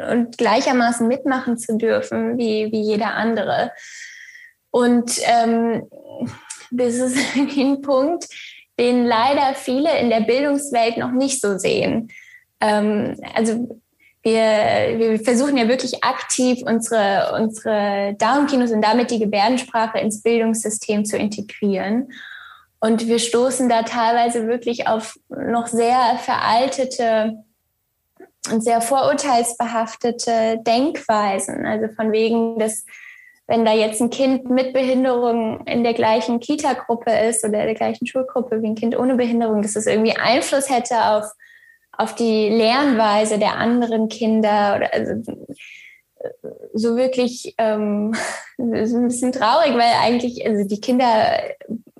und 0.10 0.38
gleichermaßen 0.38 1.06
mitmachen 1.06 1.58
zu 1.58 1.78
dürfen 1.78 2.38
wie, 2.38 2.72
wie 2.72 2.82
jeder 2.82 3.16
andere. 3.16 3.72
Und 4.72 5.20
ähm, 5.26 5.90
das 6.72 6.96
ist 6.96 7.18
ein 7.36 7.82
Punkt, 7.82 8.28
den 8.80 9.06
leider 9.06 9.56
viele 9.56 9.98
in 10.00 10.10
der 10.10 10.22
Bildungswelt 10.22 10.98
noch 10.98 11.12
nicht 11.12 11.42
so 11.42 11.58
sehen. 11.58 12.10
Ähm, 12.60 13.16
also 13.34 13.80
wir, 14.24 14.98
wir 14.98 15.20
versuchen 15.20 15.56
ja 15.56 15.68
wirklich 15.68 16.04
aktiv 16.04 16.64
unsere, 16.66 17.34
unsere 17.40 18.16
Down-Kinos 18.18 18.72
und 18.72 18.82
damit 18.82 19.12
die 19.12 19.20
Gebärdensprache 19.20 20.00
ins 20.00 20.24
Bildungssystem 20.24 21.06
zu 21.06 21.16
integrieren. 21.16 22.12
Und 22.80 23.08
wir 23.08 23.20
stoßen 23.20 23.70
da 23.70 23.84
teilweise 23.84 24.48
wirklich 24.48 24.88
auf 24.88 25.18
noch 25.30 25.68
sehr 25.68 26.18
veraltete 26.20 27.44
und 28.52 28.64
sehr 28.64 28.82
vorurteilsbehaftete 28.82 30.60
Denkweisen. 30.66 31.66
Also 31.66 31.88
von 31.96 32.12
wegen, 32.12 32.60
dass 32.60 32.86
wenn 33.48 33.66
da 33.66 33.74
jetzt 33.74 34.02
ein 34.02 34.10
Kind 34.10 34.50
mit 34.50 34.74
Behinderung 34.74 35.66
in 35.68 35.84
der 35.84 35.94
gleichen 35.94 36.40
Kita-Gruppe 36.40 37.12
ist 37.12 37.44
oder 37.44 37.66
der 37.66 37.76
gleichen 37.76 38.08
Schulgruppe 38.08 38.62
wie 38.62 38.68
ein 38.68 38.76
Kind 38.76 38.98
ohne 38.98 39.16
Behinderung, 39.16 39.62
dass 39.62 39.76
es 39.76 39.86
irgendwie 39.86 40.18
Einfluss 40.18 40.70
hätte 40.70 40.96
auf, 41.10 41.26
auf 41.92 42.16
die 42.16 42.50
Lernweise 42.50 43.38
der 43.38 43.56
anderen 43.56 44.10
Kinder 44.10 44.76
oder 44.78 44.94
also, 44.94 45.22
so 46.74 46.96
wirklich 46.98 47.54
ähm, 47.58 48.16
ein 48.58 49.08
bisschen 49.08 49.32
traurig, 49.32 49.74
weil 49.74 49.94
eigentlich 50.02 50.46
also 50.46 50.68
die 50.68 50.82
Kinder 50.82 51.40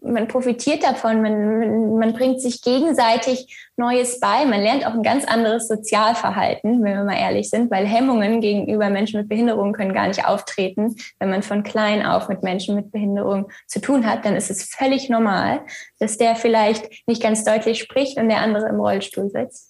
man 0.06 0.28
profitiert 0.28 0.84
davon, 0.84 1.22
man, 1.22 1.98
man 1.98 2.14
bringt 2.14 2.42
sich 2.42 2.62
gegenseitig 2.62 3.70
Neues 3.78 4.20
bei, 4.20 4.46
man 4.46 4.62
lernt 4.62 4.86
auch 4.86 4.94
ein 4.94 5.04
ganz 5.04 5.26
anderes 5.26 5.68
Sozialverhalten, 5.68 6.84
wenn 6.84 6.94
wir 6.98 7.04
mal 7.04 7.18
ehrlich 7.18 7.50
sind, 7.50 7.70
weil 7.72 7.86
Hemmungen 7.86 8.40
gegenüber 8.40 8.90
Menschen 8.90 9.20
mit 9.20 9.30
Behinderung 9.30 9.74
können 9.74 9.94
gar 9.94 10.08
nicht 10.08 10.26
auftreten. 10.26 10.96
Wenn 11.20 11.30
man 11.30 11.44
von 11.44 11.64
klein 11.64 12.06
auf 12.06 12.30
mit 12.30 12.44
Menschen 12.44 12.76
mit 12.76 12.92
Behinderung 12.92 13.50
zu 13.68 13.82
tun 13.82 14.06
hat, 14.06 14.26
dann 14.26 14.36
ist 14.36 14.50
es 14.50 14.64
völlig 14.64 15.10
normal, 15.10 15.62
dass 16.00 16.18
der 16.18 16.36
vielleicht 16.36 17.08
nicht 17.08 17.22
ganz 17.22 17.44
deutlich 17.44 17.80
spricht 17.80 18.18
und 18.18 18.30
der 18.30 18.40
andere 18.40 18.70
im 18.70 18.80
Rollstuhl 18.80 19.30
sitzt. 19.30 19.70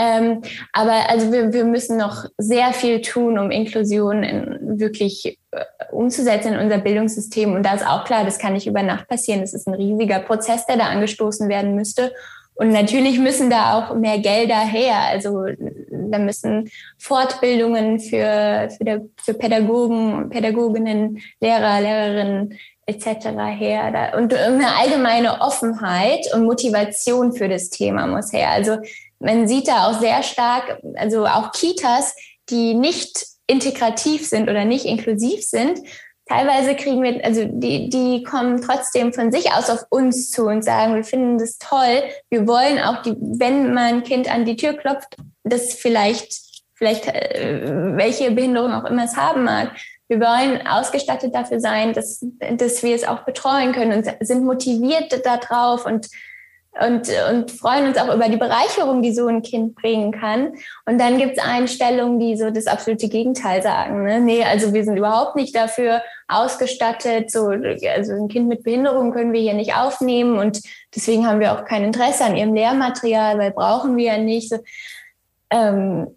Ähm, 0.00 0.42
aber 0.72 1.10
also 1.10 1.32
wir, 1.32 1.52
wir 1.52 1.64
müssen 1.64 1.96
noch 1.96 2.24
sehr 2.38 2.72
viel 2.72 3.00
tun, 3.00 3.36
um 3.36 3.50
Inklusion 3.50 4.22
in, 4.22 4.78
wirklich 4.78 5.38
äh, 5.50 5.64
umzusetzen 5.90 6.54
in 6.54 6.60
unser 6.60 6.78
Bildungssystem. 6.78 7.52
Und 7.52 7.64
da 7.64 7.74
ist 7.74 7.84
auch 7.84 8.04
klar, 8.04 8.24
das 8.24 8.38
kann 8.38 8.52
nicht 8.52 8.68
über 8.68 8.84
Nacht 8.84 9.08
passieren. 9.08 9.40
Das 9.40 9.54
ist 9.54 9.66
ein 9.66 9.74
riesiger 9.74 10.20
Prozess, 10.20 10.66
der 10.66 10.76
da 10.76 10.84
angestoßen 10.84 11.48
werden 11.48 11.74
müsste. 11.74 12.12
Und 12.54 12.70
natürlich 12.70 13.18
müssen 13.18 13.50
da 13.50 13.74
auch 13.74 13.94
mehr 13.94 14.18
Gelder 14.18 14.58
her. 14.58 14.96
Also 15.10 15.46
da 15.90 16.18
müssen 16.18 16.70
Fortbildungen 16.96 17.98
für, 17.98 18.68
für, 18.76 18.84
der, 18.84 19.02
für 19.20 19.34
Pädagogen, 19.34 20.30
Pädagoginnen, 20.30 21.20
Lehrer, 21.40 21.80
Lehrerinnen 21.80 22.58
etc. 22.86 23.28
her. 23.56 24.12
Und 24.16 24.32
eine 24.34 24.76
allgemeine 24.76 25.40
Offenheit 25.40 26.32
und 26.34 26.44
Motivation 26.44 27.32
für 27.32 27.48
das 27.48 27.70
Thema 27.70 28.06
muss 28.06 28.32
her. 28.32 28.50
Also 28.50 28.78
man 29.20 29.48
sieht 29.48 29.68
da 29.68 29.88
auch 29.88 30.00
sehr 30.00 30.22
stark, 30.22 30.80
also 30.94 31.26
auch 31.26 31.52
Kitas, 31.52 32.14
die 32.50 32.74
nicht 32.74 33.26
integrativ 33.46 34.26
sind 34.26 34.48
oder 34.48 34.64
nicht 34.64 34.84
inklusiv 34.84 35.42
sind, 35.42 35.80
teilweise 36.28 36.76
kriegen 36.76 37.02
wir, 37.02 37.24
also 37.24 37.44
die, 37.44 37.88
die 37.88 38.22
kommen 38.22 38.60
trotzdem 38.60 39.12
von 39.12 39.32
sich 39.32 39.52
aus 39.52 39.70
auf 39.70 39.84
uns 39.90 40.30
zu 40.30 40.46
und 40.46 40.62
sagen, 40.62 40.94
wir 40.94 41.04
finden 41.04 41.38
das 41.38 41.58
toll. 41.58 42.02
Wir 42.30 42.46
wollen 42.46 42.78
auch, 42.78 43.02
die, 43.02 43.16
wenn 43.18 43.72
mein 43.72 44.02
Kind 44.02 44.32
an 44.32 44.44
die 44.44 44.56
Tür 44.56 44.74
klopft, 44.74 45.16
das 45.42 45.74
vielleicht, 45.74 46.62
vielleicht 46.74 47.06
äh, 47.06 47.96
welche 47.96 48.30
Behinderung 48.30 48.72
auch 48.72 48.84
immer 48.84 49.04
es 49.04 49.16
haben 49.16 49.44
mag. 49.44 49.72
Wir 50.08 50.20
wollen 50.20 50.66
ausgestattet 50.66 51.34
dafür 51.34 51.60
sein, 51.60 51.92
dass, 51.92 52.24
dass 52.56 52.82
wir 52.82 52.94
es 52.94 53.06
auch 53.06 53.24
betreuen 53.24 53.72
können 53.72 53.92
und 53.92 54.26
sind 54.26 54.44
motiviert 54.44 55.14
darauf 55.24 55.84
und 55.84 56.08
und, 56.80 57.10
und 57.30 57.50
freuen 57.50 57.88
uns 57.88 57.98
auch 57.98 58.14
über 58.14 58.28
die 58.28 58.36
Bereicherung, 58.36 59.02
die 59.02 59.12
so 59.12 59.26
ein 59.26 59.42
Kind 59.42 59.74
bringen 59.74 60.12
kann. 60.12 60.54
Und 60.86 60.98
dann 60.98 61.18
gibt 61.18 61.36
es 61.36 61.44
Einstellungen, 61.44 62.20
die 62.20 62.36
so 62.36 62.50
das 62.50 62.66
absolute 62.66 63.08
Gegenteil 63.08 63.62
sagen. 63.62 64.04
Ne? 64.04 64.20
Nee, 64.20 64.44
also 64.44 64.72
wir 64.72 64.84
sind 64.84 64.96
überhaupt 64.96 65.34
nicht 65.34 65.54
dafür 65.56 66.02
ausgestattet. 66.28 67.30
So, 67.30 67.48
also 67.48 68.12
ein 68.12 68.28
Kind 68.28 68.48
mit 68.48 68.62
Behinderung 68.62 69.12
können 69.12 69.32
wir 69.32 69.40
hier 69.40 69.54
nicht 69.54 69.74
aufnehmen 69.74 70.38
und 70.38 70.60
deswegen 70.94 71.26
haben 71.26 71.40
wir 71.40 71.52
auch 71.52 71.64
kein 71.64 71.84
Interesse 71.84 72.24
an 72.24 72.36
ihrem 72.36 72.54
Lehrmaterial, 72.54 73.38
weil 73.38 73.50
brauchen 73.50 73.96
wir 73.96 74.12
ja 74.12 74.18
nicht. 74.18 74.52
Ähm, 75.50 76.08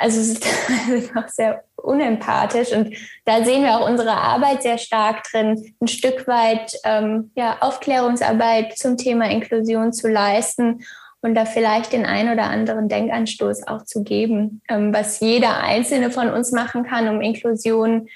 also 0.00 0.20
es 0.20 0.30
ist 0.30 0.46
auch 1.16 1.28
sehr 1.28 1.64
unempathisch 1.76 2.72
und 2.72 2.94
da 3.24 3.44
sehen 3.44 3.64
wir 3.64 3.76
auch 3.76 3.88
unsere 3.88 4.12
Arbeit 4.12 4.62
sehr 4.62 4.78
stark 4.78 5.24
drin, 5.30 5.74
ein 5.80 5.88
Stück 5.88 6.26
weit 6.26 6.74
ähm, 6.84 7.32
ja, 7.34 7.58
Aufklärungsarbeit 7.60 8.78
zum 8.78 8.96
Thema 8.96 9.28
Inklusion 9.28 9.92
zu 9.92 10.08
leisten 10.08 10.84
und 11.20 11.34
da 11.34 11.44
vielleicht 11.44 11.92
den 11.92 12.06
ein 12.06 12.32
oder 12.32 12.44
anderen 12.44 12.88
Denkanstoß 12.88 13.66
auch 13.66 13.84
zu 13.84 14.02
geben, 14.02 14.62
ähm, 14.68 14.94
was 14.94 15.20
jeder 15.20 15.58
Einzelne 15.58 16.10
von 16.10 16.30
uns 16.30 16.52
machen 16.52 16.84
kann, 16.84 17.08
um 17.08 17.20
Inklusion 17.20 18.08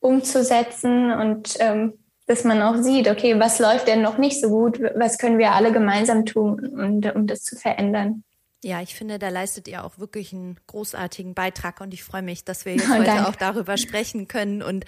umzusetzen 0.00 1.12
und 1.12 1.56
ähm, 1.60 1.94
dass 2.26 2.44
man 2.44 2.60
auch 2.60 2.76
sieht, 2.76 3.08
okay, 3.08 3.40
was 3.40 3.58
läuft 3.58 3.88
denn 3.88 4.02
noch 4.02 4.18
nicht 4.18 4.40
so 4.40 4.50
gut, 4.50 4.80
was 4.94 5.18
können 5.18 5.38
wir 5.38 5.52
alle 5.52 5.72
gemeinsam 5.72 6.26
tun, 6.26 6.66
und, 6.66 7.14
um 7.14 7.26
das 7.26 7.42
zu 7.42 7.56
verändern. 7.56 8.22
Ja, 8.64 8.82
ich 8.82 8.96
finde, 8.96 9.20
da 9.20 9.28
leistet 9.28 9.68
ihr 9.68 9.84
auch 9.84 9.98
wirklich 9.98 10.32
einen 10.32 10.58
großartigen 10.66 11.32
Beitrag 11.32 11.80
und 11.80 11.94
ich 11.94 12.02
freue 12.02 12.22
mich, 12.22 12.44
dass 12.44 12.64
wir 12.64 12.72
jetzt 12.76 12.88
oh, 12.90 12.94
heute 12.94 13.28
auch 13.28 13.36
darüber 13.36 13.76
sprechen 13.76 14.26
können 14.26 14.62
und 14.62 14.84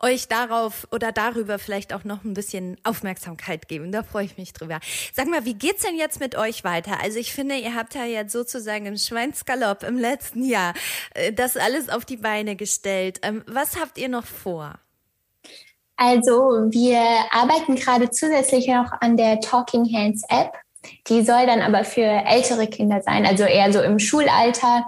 euch 0.00 0.28
darauf 0.28 0.86
oder 0.90 1.12
darüber 1.12 1.58
vielleicht 1.58 1.94
auch 1.94 2.04
noch 2.04 2.24
ein 2.24 2.34
bisschen 2.34 2.76
Aufmerksamkeit 2.84 3.68
geben. 3.68 3.90
Da 3.90 4.02
freue 4.02 4.26
ich 4.26 4.36
mich 4.36 4.52
drüber. 4.52 4.80
Sag 5.14 5.28
mal, 5.28 5.46
wie 5.46 5.54
geht's 5.54 5.82
denn 5.82 5.96
jetzt 5.96 6.20
mit 6.20 6.36
euch 6.36 6.62
weiter? 6.62 7.00
Also 7.02 7.18
ich 7.18 7.32
finde, 7.32 7.56
ihr 7.56 7.74
habt 7.74 7.94
ja 7.94 8.04
jetzt 8.04 8.32
sozusagen 8.32 8.84
im 8.84 8.98
Schweinsgalopp 8.98 9.82
im 9.82 9.96
letzten 9.96 10.44
Jahr 10.44 10.74
äh, 11.14 11.32
das 11.32 11.56
alles 11.56 11.88
auf 11.88 12.04
die 12.04 12.18
Beine 12.18 12.54
gestellt. 12.54 13.20
Ähm, 13.22 13.42
was 13.46 13.80
habt 13.80 13.96
ihr 13.96 14.10
noch 14.10 14.26
vor? 14.26 14.74
Also 15.96 16.32
wir 16.70 17.00
arbeiten 17.30 17.76
gerade 17.76 18.10
zusätzlich 18.10 18.68
noch 18.68 18.92
an 19.00 19.16
der 19.16 19.40
Talking 19.40 19.90
Hands 19.90 20.22
App. 20.28 20.52
Die 21.08 21.22
soll 21.22 21.46
dann 21.46 21.62
aber 21.62 21.84
für 21.84 22.02
ältere 22.02 22.66
Kinder 22.66 23.00
sein, 23.02 23.26
also 23.26 23.44
eher 23.44 23.72
so 23.72 23.80
im 23.80 23.98
Schulalter, 23.98 24.86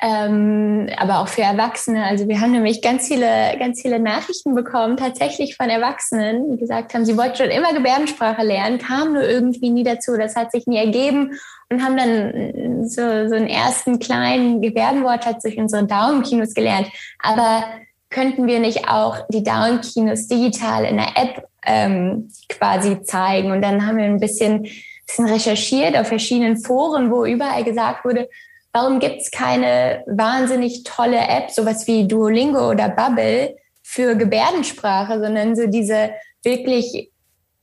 ähm, 0.00 0.88
aber 0.98 1.20
auch 1.20 1.28
für 1.28 1.42
Erwachsene. 1.42 2.04
Also 2.04 2.28
wir 2.28 2.40
haben 2.40 2.52
nämlich 2.52 2.82
ganz 2.82 3.08
viele, 3.08 3.56
ganz 3.58 3.80
viele 3.80 3.98
Nachrichten 3.98 4.54
bekommen, 4.54 4.96
tatsächlich 4.96 5.56
von 5.56 5.70
Erwachsenen, 5.70 6.50
die 6.50 6.58
gesagt 6.58 6.92
haben, 6.92 7.04
sie 7.04 7.16
wollten 7.16 7.36
schon 7.36 7.50
immer 7.50 7.72
Gebärdensprache 7.72 8.42
lernen, 8.42 8.78
kamen 8.78 9.14
nur 9.14 9.22
irgendwie 9.22 9.70
nie 9.70 9.84
dazu. 9.84 10.16
Das 10.16 10.36
hat 10.36 10.52
sich 10.52 10.66
nie 10.66 10.76
ergeben 10.76 11.32
und 11.70 11.82
haben 11.82 11.96
dann 11.96 12.86
so, 12.88 13.28
so 13.28 13.34
einen 13.34 13.48
ersten 13.48 13.98
kleinen 13.98 14.60
Gebärdenwortschatz 14.60 15.42
durch 15.42 15.56
unsere 15.56 15.86
Daumenkinos 15.86 16.54
gelernt. 16.54 16.88
Aber 17.22 17.64
könnten 18.10 18.46
wir 18.46 18.60
nicht 18.60 18.88
auch 18.88 19.26
die 19.28 19.42
Down-Kinos 19.42 20.28
digital 20.28 20.84
in 20.84 20.96
der 20.96 21.16
App 21.16 21.48
ähm, 21.64 22.30
quasi 22.48 23.02
zeigen? 23.02 23.52
Und 23.52 23.62
dann 23.62 23.86
haben 23.86 23.96
wir 23.96 24.04
ein 24.04 24.20
bisschen 24.20 24.66
bisschen 25.06 25.26
recherchiert 25.26 25.96
auf 25.96 26.08
verschiedenen 26.08 26.56
Foren, 26.56 27.10
wo 27.10 27.24
überall 27.24 27.64
gesagt 27.64 28.04
wurde, 28.04 28.28
warum 28.72 28.98
gibt 28.98 29.20
es 29.20 29.30
keine 29.30 30.02
wahnsinnig 30.06 30.82
tolle 30.84 31.18
App, 31.18 31.50
sowas 31.50 31.86
wie 31.86 32.08
Duolingo 32.08 32.70
oder 32.70 32.88
Bubble 32.88 33.56
für 33.82 34.16
Gebärdensprache, 34.16 35.20
sondern 35.20 35.54
so 35.54 35.66
diese 35.66 36.10
wirklich 36.42 37.10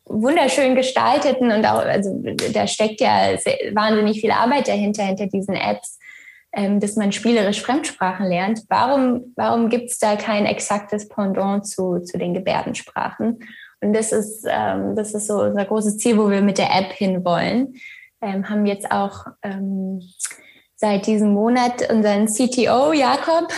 wunderschön 0.06 0.75
gestalteten 0.75 1.51
und 1.51 1.65
auch, 1.65 1.86
also 1.86 2.21
da 2.54 2.67
steckt 2.67 3.01
ja 3.01 3.34
wahnsinnig 3.73 4.21
viel 4.21 4.32
Arbeit 4.32 4.67
dahinter, 4.67 5.04
hinter 5.04 5.27
diesen 5.27 5.56
Apps, 5.56 5.99
ähm, 6.54 6.80
dass 6.80 6.95
man 6.95 7.12
spielerisch 7.12 7.62
Fremdsprachen 7.62 8.25
lernt. 8.25 8.62
Warum, 8.67 9.34
warum 9.36 9.69
gibt 9.69 9.89
es 9.89 9.99
da 9.99 10.15
kein 10.15 10.45
exaktes 10.45 11.08
Pendant 11.08 11.67
zu, 11.67 11.99
zu 11.99 12.17
den 12.17 12.34
Gebärdensprachen? 12.34 13.39
Und 13.82 13.94
das 13.94 14.12
ist, 14.12 14.46
ähm, 14.48 14.96
das 14.96 15.13
ist 15.13 15.28
so 15.28 15.41
unser 15.41 15.65
großes 15.65 15.98
Ziel, 15.98 16.17
wo 16.17 16.30
wir 16.30 16.41
mit 16.41 16.58
der 16.58 16.74
App 16.74 16.94
hinwollen. 16.94 17.76
Ähm, 18.22 18.48
haben 18.48 18.65
jetzt 18.67 18.91
auch 18.91 19.26
ähm, 19.41 20.02
seit 20.76 21.08
diesem 21.08 21.34
Monat 21.34 21.89
unseren 21.91 22.28
CTO 22.28 22.94
Jakob, 22.94 23.52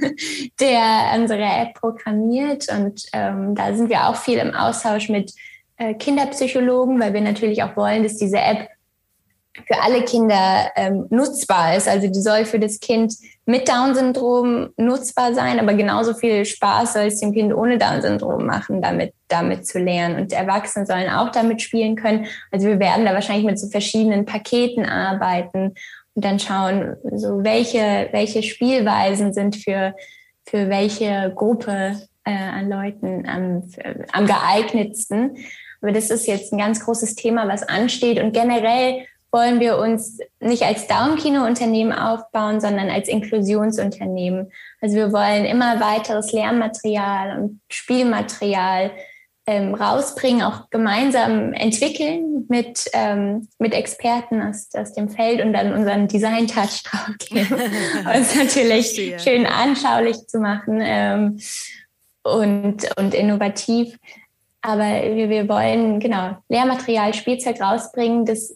der 0.60 1.12
unsere 1.16 1.42
App 1.42 1.74
programmiert. 1.74 2.66
Und 2.70 3.06
ähm, 3.12 3.54
da 3.54 3.74
sind 3.74 3.88
wir 3.88 4.08
auch 4.08 4.16
viel 4.16 4.38
im 4.38 4.54
Austausch 4.54 5.08
mit 5.08 5.32
äh, 5.76 5.94
Kinderpsychologen, 5.94 7.00
weil 7.00 7.14
wir 7.14 7.20
natürlich 7.20 7.62
auch 7.62 7.76
wollen, 7.76 8.02
dass 8.02 8.16
diese 8.16 8.38
App 8.38 8.68
für 9.66 9.82
alle 9.82 10.02
Kinder 10.04 10.70
ähm, 10.76 11.06
nutzbar 11.10 11.76
ist. 11.76 11.88
Also 11.88 12.08
die 12.08 12.20
soll 12.20 12.44
für 12.44 12.58
das 12.58 12.80
Kind 12.80 13.14
mit 13.46 13.68
Down-Syndrom 13.68 14.70
nutzbar 14.76 15.34
sein, 15.34 15.58
aber 15.58 15.74
genauso 15.74 16.14
viel 16.14 16.44
Spaß 16.44 16.92
soll 16.92 17.04
es 17.04 17.20
dem 17.20 17.32
Kind 17.32 17.54
ohne 17.54 17.78
Down-Syndrom 17.78 18.44
machen, 18.44 18.82
damit, 18.82 19.14
damit 19.28 19.66
zu 19.66 19.78
lernen. 19.78 20.20
Und 20.20 20.32
Erwachsene 20.32 20.86
sollen 20.86 21.08
auch 21.08 21.30
damit 21.30 21.62
spielen 21.62 21.96
können. 21.96 22.26
Also 22.52 22.66
wir 22.66 22.78
werden 22.78 23.04
da 23.04 23.14
wahrscheinlich 23.14 23.46
mit 23.46 23.58
so 23.58 23.68
verschiedenen 23.68 24.26
Paketen 24.26 24.84
arbeiten 24.84 25.74
und 26.14 26.24
dann 26.24 26.38
schauen, 26.38 26.96
so 27.12 27.44
welche, 27.44 28.08
welche 28.12 28.42
Spielweisen 28.42 29.32
sind 29.32 29.56
für, 29.56 29.94
für 30.44 30.68
welche 30.68 31.32
Gruppe 31.34 31.96
äh, 32.24 32.32
an 32.32 32.68
Leuten 32.68 33.26
am, 33.26 33.62
am 34.12 34.26
geeignetsten. 34.26 35.36
Aber 35.80 35.92
das 35.92 36.10
ist 36.10 36.26
jetzt 36.26 36.52
ein 36.52 36.58
ganz 36.58 36.84
großes 36.84 37.14
Thema, 37.14 37.48
was 37.48 37.62
ansteht. 37.62 38.20
Und 38.20 38.32
generell 38.32 39.06
wollen 39.30 39.60
wir 39.60 39.78
uns 39.78 40.18
nicht 40.40 40.62
als 40.62 40.86
Daumenkino-Unternehmen 40.86 41.92
aufbauen, 41.92 42.60
sondern 42.60 42.88
als 42.88 43.08
Inklusionsunternehmen. 43.08 44.50
Also 44.80 44.96
wir 44.96 45.12
wollen 45.12 45.44
immer 45.44 45.80
weiteres 45.80 46.32
Lernmaterial 46.32 47.38
und 47.38 47.60
Spielmaterial 47.68 48.90
ähm, 49.46 49.74
rausbringen, 49.74 50.42
auch 50.42 50.68
gemeinsam 50.70 51.52
entwickeln 51.54 52.44
mit, 52.48 52.84
ähm, 52.92 53.48
mit 53.58 53.72
Experten 53.74 54.42
aus, 54.42 54.68
aus 54.74 54.92
dem 54.92 55.08
Feld 55.08 55.42
und 55.42 55.52
dann 55.52 55.72
unseren 55.72 56.06
Design-Touch 56.06 56.82
draufgeben. 56.84 57.54
uns 58.14 58.34
natürlich 58.34 58.94
Verstehe. 58.94 59.18
schön 59.18 59.46
anschaulich 59.46 60.26
zu 60.26 60.38
machen 60.38 60.80
ähm, 60.82 61.40
und, 62.22 62.88
und 62.98 63.14
innovativ. 63.14 63.98
Aber 64.60 64.84
wir, 64.84 65.30
wir 65.30 65.48
wollen 65.48 66.00
genau 66.00 66.36
Lehrmaterial, 66.48 67.14
Spielzeug 67.14 67.60
rausbringen, 67.60 68.26
das 68.26 68.54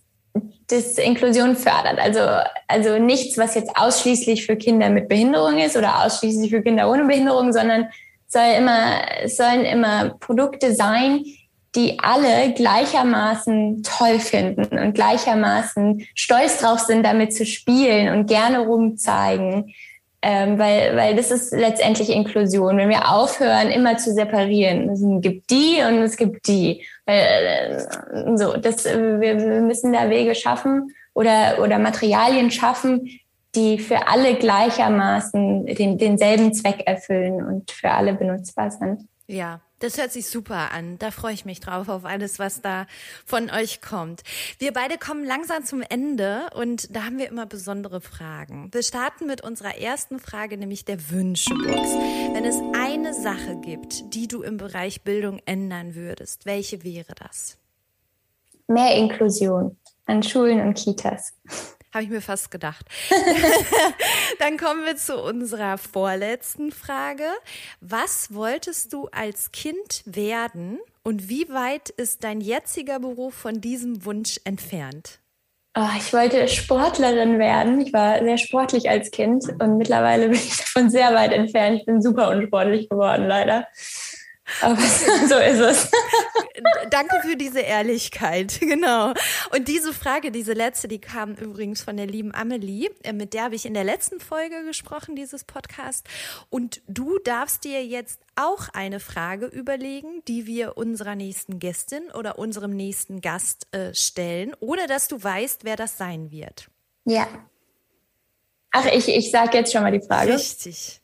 das 0.69 0.99
Inklusion 0.99 1.57
fördert. 1.57 1.99
Also, 1.99 2.21
also 2.67 2.99
nichts, 2.99 3.37
was 3.37 3.55
jetzt 3.55 3.77
ausschließlich 3.77 4.47
für 4.47 4.57
Kinder 4.57 4.89
mit 4.89 5.09
Behinderung 5.09 5.59
ist 5.59 5.77
oder 5.77 6.05
ausschließlich 6.05 6.51
für 6.51 6.63
Kinder 6.63 6.91
ohne 6.91 7.05
Behinderung, 7.05 7.53
sondern 7.53 7.89
soll 8.27 8.55
immer, 8.57 9.03
sollen 9.27 9.65
immer 9.65 10.17
Produkte 10.21 10.75
sein, 10.75 11.25
die 11.75 11.99
alle 12.01 12.53
gleichermaßen 12.53 13.83
toll 13.83 14.19
finden 14.19 14.79
und 14.79 14.95
gleichermaßen 14.95 16.07
stolz 16.15 16.59
drauf 16.59 16.81
sind, 16.81 17.05
damit 17.05 17.35
zu 17.35 17.47
spielen 17.47 18.15
und 18.15 18.27
gerne 18.27 18.61
rumzeigen. 18.61 19.75
Ähm, 20.25 20.57
weil, 20.57 20.97
weil 20.97 21.17
das 21.17 21.33
ist 21.33 21.53
letztendlich 21.53 22.09
Inklusion. 22.09 22.77
Wenn 22.77 22.89
wir 22.89 23.11
aufhören, 23.13 23.69
immer 23.71 23.97
zu 23.97 24.13
separieren, 24.13 24.89
es 24.91 25.03
gibt 25.21 25.51
die 25.51 25.83
und 25.87 25.99
es 25.99 26.17
gibt 26.17 26.47
die. 26.47 26.87
Weil, 27.07 27.17
äh, 27.17 28.37
so, 28.37 28.57
das, 28.57 28.85
wir, 28.85 29.21
wir 29.21 29.61
müssen 29.61 29.93
da 29.93 30.09
Wege 30.09 30.37
schaffen 30.37 30.95
oder, 31.13 31.59
oder 31.61 31.79
Materialien 31.79 32.53
schaffen, 32.53 33.11
die 33.57 33.79
für 33.79 34.09
alle 34.09 34.35
gleichermaßen 34.35 35.67
den, 35.67 35.99
denselben 35.99 36.55
Zweck 36.55 36.83
erfüllen 36.87 37.43
und 37.45 37.73
für 37.73 37.91
alle 37.91 38.15
benutzbar 38.15 38.71
sind. 38.71 39.09
Ja, 39.27 39.61
das 39.83 39.99
hört 39.99 40.13
sich 40.13 40.29
super 40.29 40.71
an. 40.73 40.99
Da 40.99 41.11
freue 41.11 41.35
ich 41.35 41.45
mich 41.45 41.61
drauf 41.61 41.89
auf 41.89 42.05
alles, 42.05 42.39
was 42.39 42.63
da 42.63 42.87
von 43.27 43.51
euch 43.51 43.81
kommt. 43.81 44.23
Wir 44.59 44.73
beide 44.73 44.97
kommen 44.97 45.25
langsam 45.25 45.65
zum 45.65 45.83
Ende 45.83 46.43
und 46.55 46.95
da 46.95 47.05
haben 47.05 47.19
wir 47.19 47.29
immer 47.29 47.47
besondere 47.47 48.01
Fragen. 48.01 48.69
Wir 48.73 48.83
starten 48.83 49.27
mit 49.27 49.43
unserer 49.43 49.77
ersten 49.77 50.21
Frage, 50.21 50.57
nämlich 50.57 50.85
der 50.85 51.11
Wünschebox. 51.11 51.95
Wenn 52.33 52.45
es 52.45 52.57
eine 52.75 53.13
Sache 53.13 53.57
gibt, 53.61 54.15
die 54.15 54.29
du 54.29 54.43
im 54.43 54.57
Bereich 54.57 55.03
Bildung 55.03 55.41
ändern 55.47 55.95
würdest, 55.97 56.47
welche 56.47 56.85
wäre 56.85 57.15
das? 57.17 57.59
Mehr 58.69 58.95
Inklusion 58.95 59.77
an 60.07 60.23
Schulen 60.23 60.61
und 60.61 60.75
Kitas. 60.75 61.35
Habe 61.93 62.05
ich 62.05 62.11
mir 62.11 62.23
fast 62.23 62.51
gedacht. 62.51 62.87
Dann 64.39 64.57
kommen 64.57 64.85
wir 64.85 64.97
zu 64.97 65.21
unserer 65.21 65.79
vorletzten 65.79 66.73
Frage. 66.73 67.25
Was 67.81 68.33
wolltest 68.33 68.93
du 68.93 69.09
als 69.09 69.53
Kind 69.53 70.03
werden 70.05 70.79
und 71.03 71.29
wie 71.29 71.49
weit 71.49 71.91
ist 71.91 72.25
dein 72.25 72.41
jetziger 72.41 72.99
Beruf 72.99 73.35
von 73.35 73.61
diesem 73.61 74.05
Wunsch 74.05 74.41
entfernt? 74.45 75.19
Oh, 75.75 75.89
ich 75.97 76.13
wollte 76.13 76.49
Sportlerin 76.49 77.39
werden. 77.39 77.81
Ich 77.81 77.95
war 77.95 78.19
sehr 78.19 78.37
sportlich 78.37 78.91
als 78.91 79.11
Kind 79.11 79.45
und 79.59 79.79
mittlerweile 79.79 80.29
bin 80.29 80.35
ich 80.35 80.57
davon 80.59 80.91
sehr 80.91 81.15
weit 81.15 81.33
entfernt. 81.33 81.79
Ich 81.79 81.87
bin 81.87 82.03
super 82.03 82.29
unsportlich 82.29 82.91
geworden, 82.91 83.27
leider. 83.27 83.67
Aber 84.61 84.77
so 85.29 85.37
ist 85.37 85.61
es. 85.61 85.91
Danke 86.91 87.17
für 87.23 87.37
diese 87.37 87.61
Ehrlichkeit, 87.61 88.59
genau. 88.61 89.15
Und 89.55 89.69
diese 89.69 89.93
Frage, 89.93 90.31
diese 90.31 90.53
letzte, 90.53 90.89
die 90.89 91.01
kam 91.01 91.35
übrigens 91.35 91.83
von 91.83 91.97
der 91.97 92.07
lieben 92.07 92.35
Amelie, 92.35 92.91
äh, 93.03 93.13
mit 93.13 93.35
der 93.35 93.45
habe 93.45 93.55
ich 93.55 93.67
in 93.67 93.75
der 93.75 93.85
letzten 93.85 94.21
Folge 94.21 94.65
gesprochen, 94.65 95.17
dieses 95.17 95.45
Podcast. 95.45 96.07
Und 96.51 96.83
du 96.87 97.19
darfst 97.19 97.65
dir 97.65 97.85
jetzt 97.85 98.21
auch 98.37 98.69
eine 98.73 99.01
Frage 99.01 99.47
überlegen, 99.47 100.23
die 100.29 100.47
wir 100.47 100.77
unserer 100.77 101.15
nächsten 101.15 101.59
Gästin 101.59 102.11
oder 102.15 102.39
unserem 102.39 102.73
nächsten 102.73 103.21
Gast 103.21 103.67
äh, 103.73 103.95
stellen, 103.95 104.55
oder 104.61 104.87
dass 104.87 105.09
du 105.09 105.23
weißt, 105.23 105.65
wer 105.65 105.77
das 105.77 105.99
sein 105.99 106.31
wird. 106.31 106.69
Ja. 107.05 107.27
Ach, 108.71 108.87
ich, 108.87 109.09
ich 109.09 109.31
sage 109.31 109.59
jetzt 109.59 109.73
schon 109.73 109.83
mal 109.83 109.93
die 109.93 110.05
Frage. 110.05 110.35
Richtig. 110.35 111.02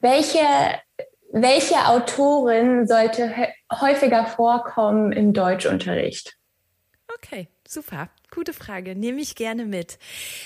Welche, 0.00 0.40
welche 1.32 1.86
Autorin 1.86 2.86
sollte 2.86 3.32
häufiger 3.72 4.26
vorkommen 4.26 5.12
im 5.12 5.32
Deutschunterricht? 5.32 6.36
Okay, 7.14 7.48
super. 7.66 8.10
Gute 8.30 8.52
Frage, 8.52 8.94
nehme 8.94 9.22
ich 9.22 9.36
gerne 9.36 9.64
mit. 9.64 9.98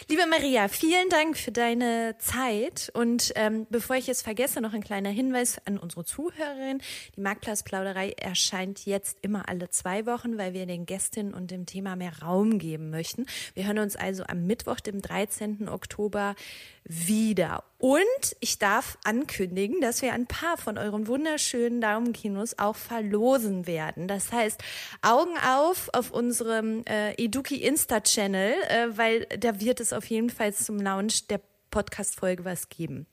Liebe 0.09 0.25
Maria, 0.27 0.69
vielen 0.69 1.09
Dank 1.09 1.37
für 1.37 1.51
deine 1.51 2.15
Zeit. 2.19 2.93
Und 2.95 3.33
ähm, 3.35 3.67
bevor 3.71 3.97
ich 3.97 4.09
es 4.09 4.23
vergesse, 4.23 4.61
noch 4.61 4.75
ein 4.75 4.83
kleiner 4.83 5.09
Hinweis 5.09 5.61
an 5.67 5.79
unsere 5.79 6.05
Zuhörerin. 6.05 6.81
Die 7.17 7.21
Marktplatzplauderei 7.21 8.13
erscheint 8.13 8.87
jetzt 8.87 9.19
immer 9.23 9.49
alle 9.49 9.71
zwei 9.71 10.07
Wochen, 10.07 10.39
weil 10.39 10.53
wir 10.53 10.67
den 10.67 10.87
Gästinnen 10.87 11.35
und 11.35 11.51
dem 11.51 11.67
Thema 11.67 11.97
mehr 11.97 12.23
Raum 12.23 12.59
geben 12.59 12.91
möchten. 12.91 13.27
Wir 13.55 13.67
hören 13.67 13.81
uns 13.81 13.97
also 13.97 14.23
am 14.25 14.47
Mittwoch, 14.47 14.79
dem 14.79 15.03
13. 15.03 15.69
Oktober 15.69 16.37
wieder. 16.85 17.65
Und 17.81 18.37
ich 18.41 18.59
darf 18.59 18.99
ankündigen, 19.05 19.81
dass 19.81 20.03
wir 20.03 20.13
ein 20.13 20.27
paar 20.27 20.59
von 20.59 20.77
euren 20.77 21.07
wunderschönen 21.07 21.81
Daumenkinos 21.81 22.59
auch 22.59 22.77
verlosen 22.77 23.67
werden. 23.67 24.07
Das 24.07 24.33
heißt, 24.33 24.61
Augen 25.01 25.33
auf 25.39 25.89
auf 25.95 26.11
unserem 26.11 26.85
äh, 26.85 27.15
Eduki 27.15 27.57
Insta-Channel, 27.57 28.53
äh, 28.69 28.99
weil 28.99 29.25
da 29.39 29.61
wird 29.61 29.81
es 29.81 29.95
auf 29.95 30.05
jeden 30.05 30.29
Fall 30.29 30.53
zum 30.53 30.79
Launch 30.79 31.27
der 31.29 31.41
Podcast-Folge 31.71 32.45
was 32.45 32.69
geben. 32.69 33.07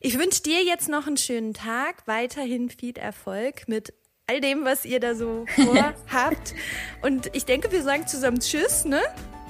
Ich 0.00 0.18
wünsche 0.18 0.42
dir 0.42 0.64
jetzt 0.64 0.88
noch 0.88 1.06
einen 1.06 1.18
schönen 1.18 1.52
Tag, 1.52 2.06
weiterhin 2.06 2.70
viel 2.70 2.96
Erfolg 2.96 3.68
mit 3.68 3.92
all 4.26 4.40
dem, 4.40 4.64
was 4.64 4.86
ihr 4.86 5.00
da 5.00 5.14
so 5.14 5.44
vorhabt. 5.54 6.54
Und 7.02 7.34
ich 7.36 7.44
denke, 7.44 7.70
wir 7.72 7.82
sagen 7.82 8.06
zusammen 8.06 8.40
Tschüss, 8.40 8.86
ne? 8.86 9.02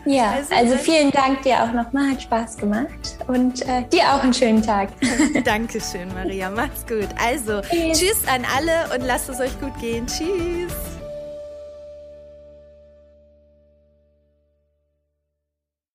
Ja, 0.04 0.32
also, 0.32 0.54
also 0.54 0.76
vielen 0.76 1.10
Dank 1.10 1.42
dir 1.42 1.62
auch 1.62 1.72
nochmal, 1.72 2.10
hat 2.12 2.22
Spaß 2.22 2.56
gemacht 2.56 3.18
und 3.26 3.62
äh, 3.62 3.84
dir 3.92 4.14
auch 4.14 4.22
einen 4.22 4.34
schönen 4.34 4.62
Tag. 4.62 4.88
Dankeschön, 5.44 6.08
Maria, 6.14 6.50
mach's 6.50 6.86
gut. 6.86 7.08
Also, 7.22 7.60
tschüss. 7.60 7.98
tschüss 7.98 8.28
an 8.28 8.42
alle 8.56 8.94
und 8.94 9.06
lasst 9.06 9.28
es 9.28 9.40
euch 9.40 9.58
gut 9.60 9.78
gehen. 9.80 10.06
Tschüss. 10.06 10.97